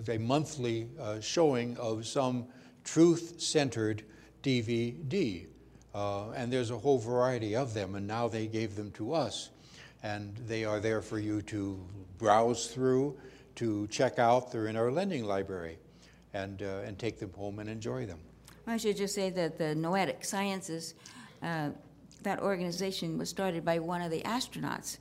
a 0.09 0.17
monthly 0.17 0.89
uh, 0.99 1.21
showing 1.21 1.77
of 1.77 2.05
some 2.05 2.47
truth 2.85 3.41
centered 3.41 4.03
DVD. 4.41 5.47
Uh, 5.93 6.29
and 6.31 6.51
there's 6.51 6.71
a 6.71 6.77
whole 6.77 6.99
variety 6.99 7.55
of 7.55 7.73
them, 7.73 7.95
and 7.95 8.07
now 8.07 8.27
they 8.27 8.47
gave 8.47 8.75
them 8.75 8.91
to 8.91 9.13
us. 9.13 9.49
And 10.03 10.35
they 10.47 10.63
are 10.63 10.79
there 10.79 11.01
for 11.01 11.19
you 11.19 11.41
to 11.43 11.83
browse 12.17 12.67
through 12.67 13.17
to 13.55 13.87
check 13.87 14.19
out. 14.19 14.51
They're 14.51 14.67
in 14.67 14.75
our 14.75 14.91
lending 14.91 15.25
library 15.25 15.79
and, 16.33 16.61
uh, 16.61 16.81
and 16.85 16.99
take 16.99 17.19
them 17.19 17.31
home 17.33 17.59
and 17.59 17.69
enjoy 17.69 18.05
them. 18.05 18.19
I 18.67 18.77
should 18.77 18.97
just 18.97 19.15
say 19.15 19.29
that 19.31 19.57
the 19.57 19.73
Noetic 19.75 20.25
Sciences, 20.25 20.95
uh, 21.41 21.69
that 22.23 22.39
organization 22.39 23.17
was 23.17 23.29
started 23.29 23.63
by 23.63 23.79
one 23.79 24.01
of 24.01 24.11
the 24.11 24.21
astronauts, 24.21 24.97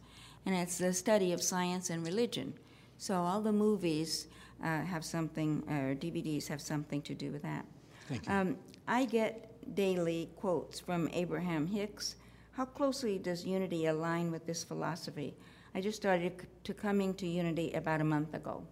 and 0.47 0.55
it's 0.55 0.79
the 0.79 0.93
study 0.93 1.33
of 1.33 1.43
science 1.43 1.91
and 1.91 2.05
religion. 2.05 2.55
So 2.99 3.17
all 3.17 3.41
the 3.41 3.53
movies 3.53 4.29
uh, 4.63 4.83
have 4.83 5.05
something, 5.05 5.65
or 5.69 5.95
DVDs 5.95 6.47
have 6.49 6.61
something 6.61 7.03
to 7.03 7.15
do 7.15 7.33
with 7.33 7.43
that. 7.43 7.65
Thank 8.09 8.27
you. 8.27 8.33
Um, 8.33 8.57
I 8.87 9.05
get 9.05 9.51
daily 9.75 10.29
quotes 10.37 10.81
from 10.81 11.09
Abraham 11.13 11.67
Hicks. 11.67 12.17
How 12.53 12.65
closely 12.65 13.19
does 13.19 13.45
unity 13.45 13.87
align 13.87 14.31
with 14.31 14.47
this 14.47 14.63
philosophy? 14.63 15.35
I 15.75 15.81
just 15.81 15.97
started 15.97 16.47
to 16.63 16.75
coming 16.75 17.15
to 17.15 17.27
Unity 17.27 17.73
about 17.73 18.01
a 18.01 18.05
month 18.05 18.33
ago. 18.33 18.63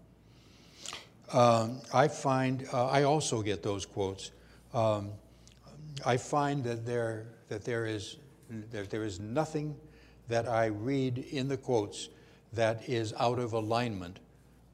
Um, 1.32 1.80
I 1.92 2.06
find 2.06 2.68
uh, 2.72 2.86
I 2.86 3.02
also 3.02 3.42
get 3.42 3.62
those 3.62 3.84
quotes. 3.84 4.30
Um, 4.72 5.10
I 6.06 6.16
find 6.16 6.62
that 6.64 6.86
there 6.86 7.26
that 7.48 7.64
there 7.64 7.86
is 7.86 8.18
that 8.70 8.90
there 8.90 9.02
is 9.02 9.18
nothing 9.18 9.74
that 10.28 10.48
I 10.48 10.66
read 10.66 11.18
in 11.18 11.48
the 11.48 11.56
quotes 11.56 12.08
that 12.52 12.88
is 12.88 13.14
out 13.18 13.38
of 13.38 13.54
alignment 13.54 14.20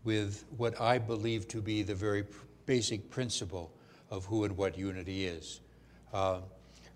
with 0.04 0.44
what 0.56 0.78
I 0.80 0.98
believe 0.98 1.48
to 1.48 1.62
be 1.62 1.82
the 1.82 1.94
very 1.94 2.24
basic 2.66 3.08
principle 3.08 3.72
of 4.10 4.24
who 4.24 4.44
and 4.44 4.56
what 4.56 4.78
unity 4.78 5.26
is. 5.26 5.60
Uh, 6.12 6.40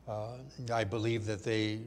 uh, 0.09 0.37
I 0.73 0.85
believe 0.85 1.27
that 1.27 1.45
they 1.45 1.81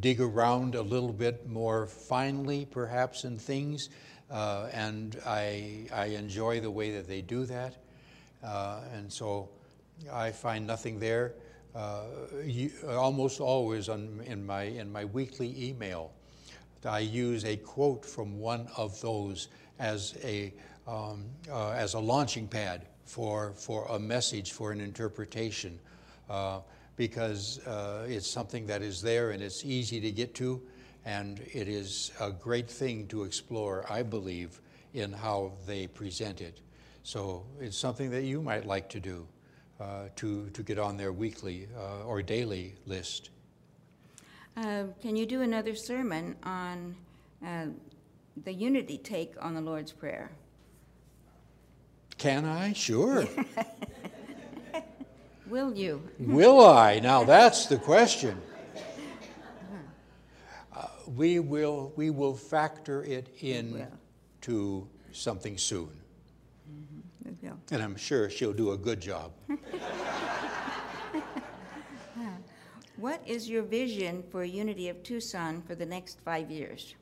dig 0.00 0.20
around 0.20 0.74
a 0.74 0.82
little 0.82 1.12
bit 1.12 1.48
more 1.48 1.86
finely, 1.86 2.66
perhaps, 2.66 3.24
in 3.24 3.38
things, 3.38 3.88
uh, 4.30 4.68
and 4.72 5.18
I, 5.26 5.86
I 5.92 6.06
enjoy 6.06 6.60
the 6.60 6.70
way 6.70 6.92
that 6.92 7.08
they 7.08 7.20
do 7.20 7.44
that. 7.46 7.76
Uh, 8.42 8.80
and 8.94 9.12
so 9.12 9.48
I 10.12 10.30
find 10.30 10.66
nothing 10.66 10.98
there. 10.98 11.34
Uh, 11.74 12.04
you, 12.44 12.70
almost 12.88 13.40
always 13.40 13.88
on, 13.88 14.20
in, 14.26 14.44
my, 14.44 14.62
in 14.62 14.90
my 14.90 15.04
weekly 15.04 15.54
email, 15.68 16.12
I 16.84 17.00
use 17.00 17.44
a 17.44 17.56
quote 17.56 18.04
from 18.04 18.38
one 18.38 18.68
of 18.76 19.00
those 19.00 19.48
as 19.78 20.16
a, 20.24 20.52
um, 20.86 21.24
uh, 21.50 21.70
as 21.70 21.94
a 21.94 22.00
launching 22.00 22.48
pad 22.48 22.86
for, 23.10 23.52
for 23.56 23.86
a 23.90 23.98
message, 23.98 24.52
for 24.52 24.70
an 24.70 24.80
interpretation. 24.80 25.78
Uh, 26.28 26.60
because 26.96 27.58
uh, 27.66 28.06
it's 28.08 28.28
something 28.28 28.66
that 28.66 28.82
is 28.82 29.02
there 29.02 29.30
and 29.30 29.42
it's 29.42 29.64
easy 29.64 30.00
to 30.00 30.12
get 30.12 30.34
to, 30.34 30.60
and 31.04 31.40
it 31.52 31.66
is 31.66 32.12
a 32.20 32.30
great 32.30 32.70
thing 32.70 33.06
to 33.08 33.24
explore, 33.24 33.84
I 33.90 34.02
believe, 34.02 34.60
in 34.94 35.12
how 35.12 35.52
they 35.66 35.86
present 35.86 36.40
it. 36.40 36.60
So 37.02 37.44
it's 37.58 37.76
something 37.76 38.10
that 38.10 38.24
you 38.24 38.42
might 38.42 38.66
like 38.66 38.88
to 38.90 39.00
do 39.00 39.26
uh, 39.80 40.08
to, 40.16 40.50
to 40.50 40.62
get 40.62 40.78
on 40.78 40.96
their 40.96 41.12
weekly 41.12 41.68
uh, 41.76 42.04
or 42.04 42.22
daily 42.22 42.74
list. 42.86 43.30
Uh, 44.56 44.84
Can 45.00 45.16
you 45.16 45.26
do 45.26 45.40
another 45.40 45.74
sermon 45.74 46.36
on 46.42 46.94
uh, 47.44 47.66
the 48.44 48.52
unity 48.52 48.98
take 48.98 49.34
on 49.40 49.54
the 49.54 49.60
Lord's 49.60 49.90
Prayer? 49.90 50.30
Can 52.20 52.44
I? 52.44 52.74
Sure. 52.74 53.26
Will 55.46 55.74
you? 55.74 56.06
will 56.20 56.64
I? 56.64 57.00
Now 57.00 57.24
that's 57.24 57.66
the 57.66 57.78
question. 57.78 58.40
Uh, 60.76 60.86
we, 61.06 61.40
will, 61.40 61.92
we 61.96 62.10
will 62.10 62.36
factor 62.36 63.02
it 63.02 63.34
in 63.40 63.72
will. 63.72 63.86
to 64.42 64.88
something 65.10 65.58
soon. 65.58 65.90
We 67.24 67.32
will. 67.42 67.58
And 67.72 67.82
I'm 67.82 67.96
sure 67.96 68.30
she'll 68.30 68.52
do 68.52 68.70
a 68.72 68.76
good 68.76 69.00
job. 69.00 69.32
What 72.96 73.22
is 73.26 73.48
your 73.48 73.62
vision 73.62 74.22
for 74.30 74.44
Unity 74.44 74.90
of 74.90 75.02
Tucson 75.02 75.62
for 75.62 75.74
the 75.74 75.86
next 75.86 76.18
five 76.22 76.50
years? 76.50 76.94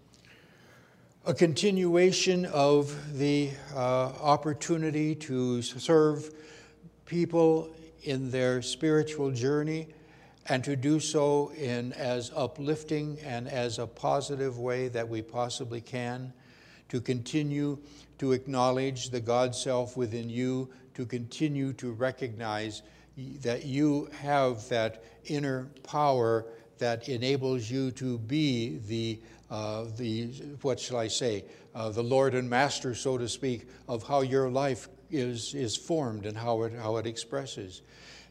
A 1.28 1.34
continuation 1.34 2.46
of 2.46 3.18
the 3.18 3.50
uh, 3.74 3.78
opportunity 4.22 5.14
to 5.14 5.60
serve 5.60 6.30
people 7.04 7.68
in 8.04 8.30
their 8.30 8.62
spiritual 8.62 9.30
journey 9.30 9.88
and 10.46 10.64
to 10.64 10.74
do 10.74 10.98
so 10.98 11.52
in 11.52 11.92
as 11.92 12.32
uplifting 12.34 13.18
and 13.26 13.46
as 13.46 13.78
a 13.78 13.86
positive 13.86 14.58
way 14.58 14.88
that 14.88 15.06
we 15.06 15.20
possibly 15.20 15.82
can, 15.82 16.32
to 16.88 16.98
continue 16.98 17.76
to 18.16 18.32
acknowledge 18.32 19.10
the 19.10 19.20
God 19.20 19.54
self 19.54 19.98
within 19.98 20.30
you, 20.30 20.70
to 20.94 21.04
continue 21.04 21.74
to 21.74 21.92
recognize 21.92 22.80
that 23.42 23.66
you 23.66 24.08
have 24.18 24.66
that 24.70 25.04
inner 25.26 25.68
power 25.82 26.46
that 26.78 27.06
enables 27.06 27.70
you 27.70 27.90
to 27.90 28.16
be 28.16 28.78
the 28.86 29.20
uh, 29.50 29.84
the, 29.96 30.26
what 30.62 30.78
shall 30.78 30.98
I 30.98 31.08
say, 31.08 31.44
uh, 31.74 31.90
the 31.90 32.02
Lord 32.02 32.34
and 32.34 32.48
Master, 32.48 32.94
so 32.94 33.18
to 33.18 33.28
speak, 33.28 33.68
of 33.88 34.02
how 34.02 34.20
your 34.20 34.50
life 34.50 34.88
is, 35.10 35.54
is 35.54 35.76
formed 35.76 36.26
and 36.26 36.36
how 36.36 36.62
it, 36.62 36.72
how 36.72 36.96
it 36.96 37.06
expresses. 37.06 37.82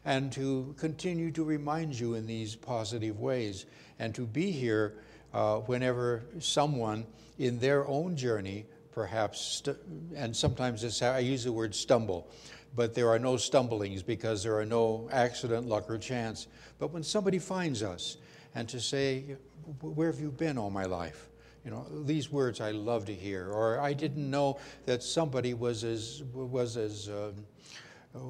And 0.04 0.32
to 0.32 0.74
continue 0.78 1.30
to 1.32 1.44
remind 1.44 1.98
you 1.98 2.14
in 2.14 2.26
these 2.26 2.54
positive 2.54 3.18
ways, 3.18 3.66
and 3.98 4.14
to 4.14 4.26
be 4.26 4.50
here 4.50 4.94
uh, 5.34 5.56
whenever 5.58 6.24
someone 6.38 7.06
in 7.38 7.58
their 7.58 7.86
own 7.86 8.16
journey, 8.16 8.66
perhaps, 8.92 9.62
st- 9.64 9.76
and 10.14 10.34
sometimes 10.34 10.84
it's, 10.84 11.02
I 11.02 11.18
use 11.18 11.44
the 11.44 11.52
word 11.52 11.74
stumble, 11.74 12.30
but 12.74 12.94
there 12.94 13.08
are 13.08 13.18
no 13.18 13.36
stumblings 13.36 14.02
because 14.02 14.42
there 14.42 14.56
are 14.56 14.66
no 14.66 15.08
accident, 15.12 15.66
luck, 15.66 15.90
or 15.90 15.98
chance. 15.98 16.46
But 16.78 16.92
when 16.92 17.02
somebody 17.02 17.38
finds 17.38 17.82
us, 17.82 18.18
and 18.54 18.68
to 18.68 18.80
say, 18.80 19.36
where 19.80 20.10
have 20.10 20.20
you 20.20 20.30
been 20.30 20.58
all 20.58 20.70
my 20.70 20.84
life? 20.84 21.28
You 21.64 21.70
know, 21.70 21.86
these 22.04 22.30
words 22.30 22.60
I 22.60 22.70
love 22.70 23.04
to 23.06 23.14
hear. 23.14 23.50
Or 23.50 23.80
I 23.80 23.92
didn't 23.92 24.30
know 24.30 24.58
that 24.86 25.02
somebody 25.02 25.54
was 25.54 25.84
as, 25.84 26.22
was 26.32 26.76
as 26.76 27.08
um, 27.08 27.44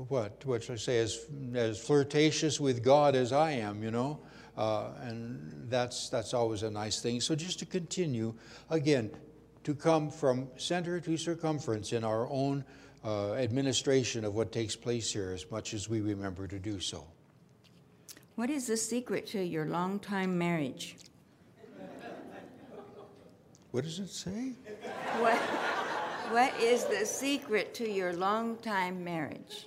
what, 0.08 0.44
what 0.44 0.62
should 0.62 0.72
I 0.72 0.76
say, 0.76 0.98
as, 0.98 1.26
as 1.54 1.78
flirtatious 1.78 2.58
with 2.58 2.82
God 2.82 3.14
as 3.14 3.32
I 3.32 3.52
am, 3.52 3.82
you 3.82 3.90
know? 3.90 4.20
Uh, 4.56 4.90
and 5.02 5.66
that's, 5.70 6.08
that's 6.08 6.34
always 6.34 6.64
a 6.64 6.70
nice 6.70 7.00
thing. 7.00 7.20
So 7.20 7.36
just 7.36 7.60
to 7.60 7.66
continue, 7.66 8.34
again, 8.70 9.10
to 9.62 9.74
come 9.74 10.10
from 10.10 10.48
center 10.56 10.98
to 10.98 11.16
circumference 11.16 11.92
in 11.92 12.02
our 12.02 12.28
own 12.28 12.64
uh, 13.04 13.34
administration 13.34 14.24
of 14.24 14.34
what 14.34 14.50
takes 14.50 14.74
place 14.74 15.12
here 15.12 15.30
as 15.30 15.48
much 15.50 15.74
as 15.74 15.88
we 15.88 16.00
remember 16.00 16.48
to 16.48 16.58
do 16.58 16.80
so. 16.80 17.06
What 18.34 18.50
is 18.50 18.66
the 18.66 18.76
secret 18.76 19.26
to 19.28 19.42
your 19.42 19.66
long-time 19.66 20.36
marriage? 20.36 20.96
What 23.70 23.84
does 23.84 23.98
it 23.98 24.08
say? 24.08 24.52
What, 25.18 25.36
what 26.30 26.58
is 26.60 26.84
the 26.84 27.04
secret 27.04 27.74
to 27.74 27.90
your 27.90 28.14
long-time 28.14 29.04
marriage? 29.04 29.66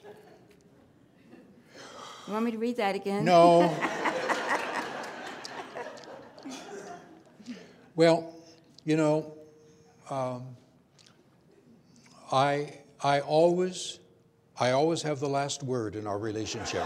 You 2.27 2.33
want 2.33 2.45
me 2.45 2.51
to 2.51 2.57
read 2.57 2.77
that 2.77 2.95
again? 2.95 3.25
No. 3.25 3.75
well, 7.95 8.35
you 8.85 8.97
know, 8.97 9.33
um, 10.09 10.55
I, 12.31 12.79
I 13.03 13.19
always, 13.19 13.99
I 14.59 14.71
always 14.71 15.03
have 15.03 15.19
the 15.19 15.29
last 15.29 15.61
word 15.61 15.95
in 15.95 16.07
our 16.07 16.17
relationship. 16.17 16.85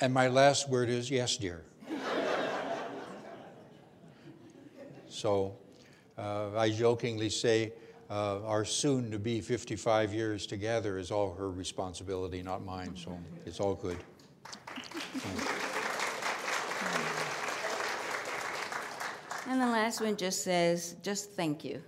and 0.00 0.14
my 0.14 0.28
last 0.28 0.68
word 0.70 0.88
is 0.88 1.10
yes, 1.10 1.36
dear. 1.36 1.62
So 5.16 5.56
uh, 6.18 6.50
I 6.56 6.68
jokingly 6.70 7.30
say 7.30 7.72
uh, 8.10 8.44
our 8.44 8.66
soon 8.66 9.10
to 9.10 9.18
be 9.18 9.40
55 9.40 10.12
years 10.12 10.46
together 10.46 10.98
is 10.98 11.10
all 11.10 11.34
her 11.34 11.50
responsibility, 11.50 12.42
not 12.42 12.64
mine. 12.64 12.94
So 12.96 13.18
it's 13.46 13.58
all 13.58 13.74
good. 13.74 13.96
And 19.48 19.60
the 19.60 19.66
last 19.66 20.02
one 20.02 20.16
just 20.16 20.44
says, 20.44 20.96
just 21.02 21.32
thank 21.32 21.64
you. 21.64 21.82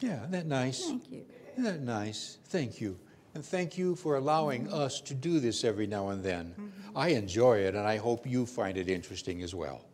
Yeah, 0.00 0.18
isn't 0.18 0.30
that 0.30 0.46
nice? 0.46 0.86
Thank 0.86 1.10
you. 1.10 1.24
Isn't 1.54 1.64
that 1.64 1.80
nice? 1.80 2.38
Thank 2.44 2.80
you. 2.80 2.96
And 3.34 3.44
thank 3.44 3.76
you 3.76 3.96
for 3.96 4.16
allowing 4.16 4.72
us 4.72 5.00
to 5.00 5.14
do 5.14 5.40
this 5.40 5.64
every 5.64 5.88
now 5.88 6.10
and 6.10 6.22
then. 6.22 6.54
I 6.94 7.08
enjoy 7.08 7.58
it, 7.58 7.74
and 7.74 7.86
I 7.86 7.96
hope 7.96 8.26
you 8.26 8.46
find 8.46 8.78
it 8.78 8.88
interesting 8.88 9.42
as 9.42 9.54
well. 9.54 9.84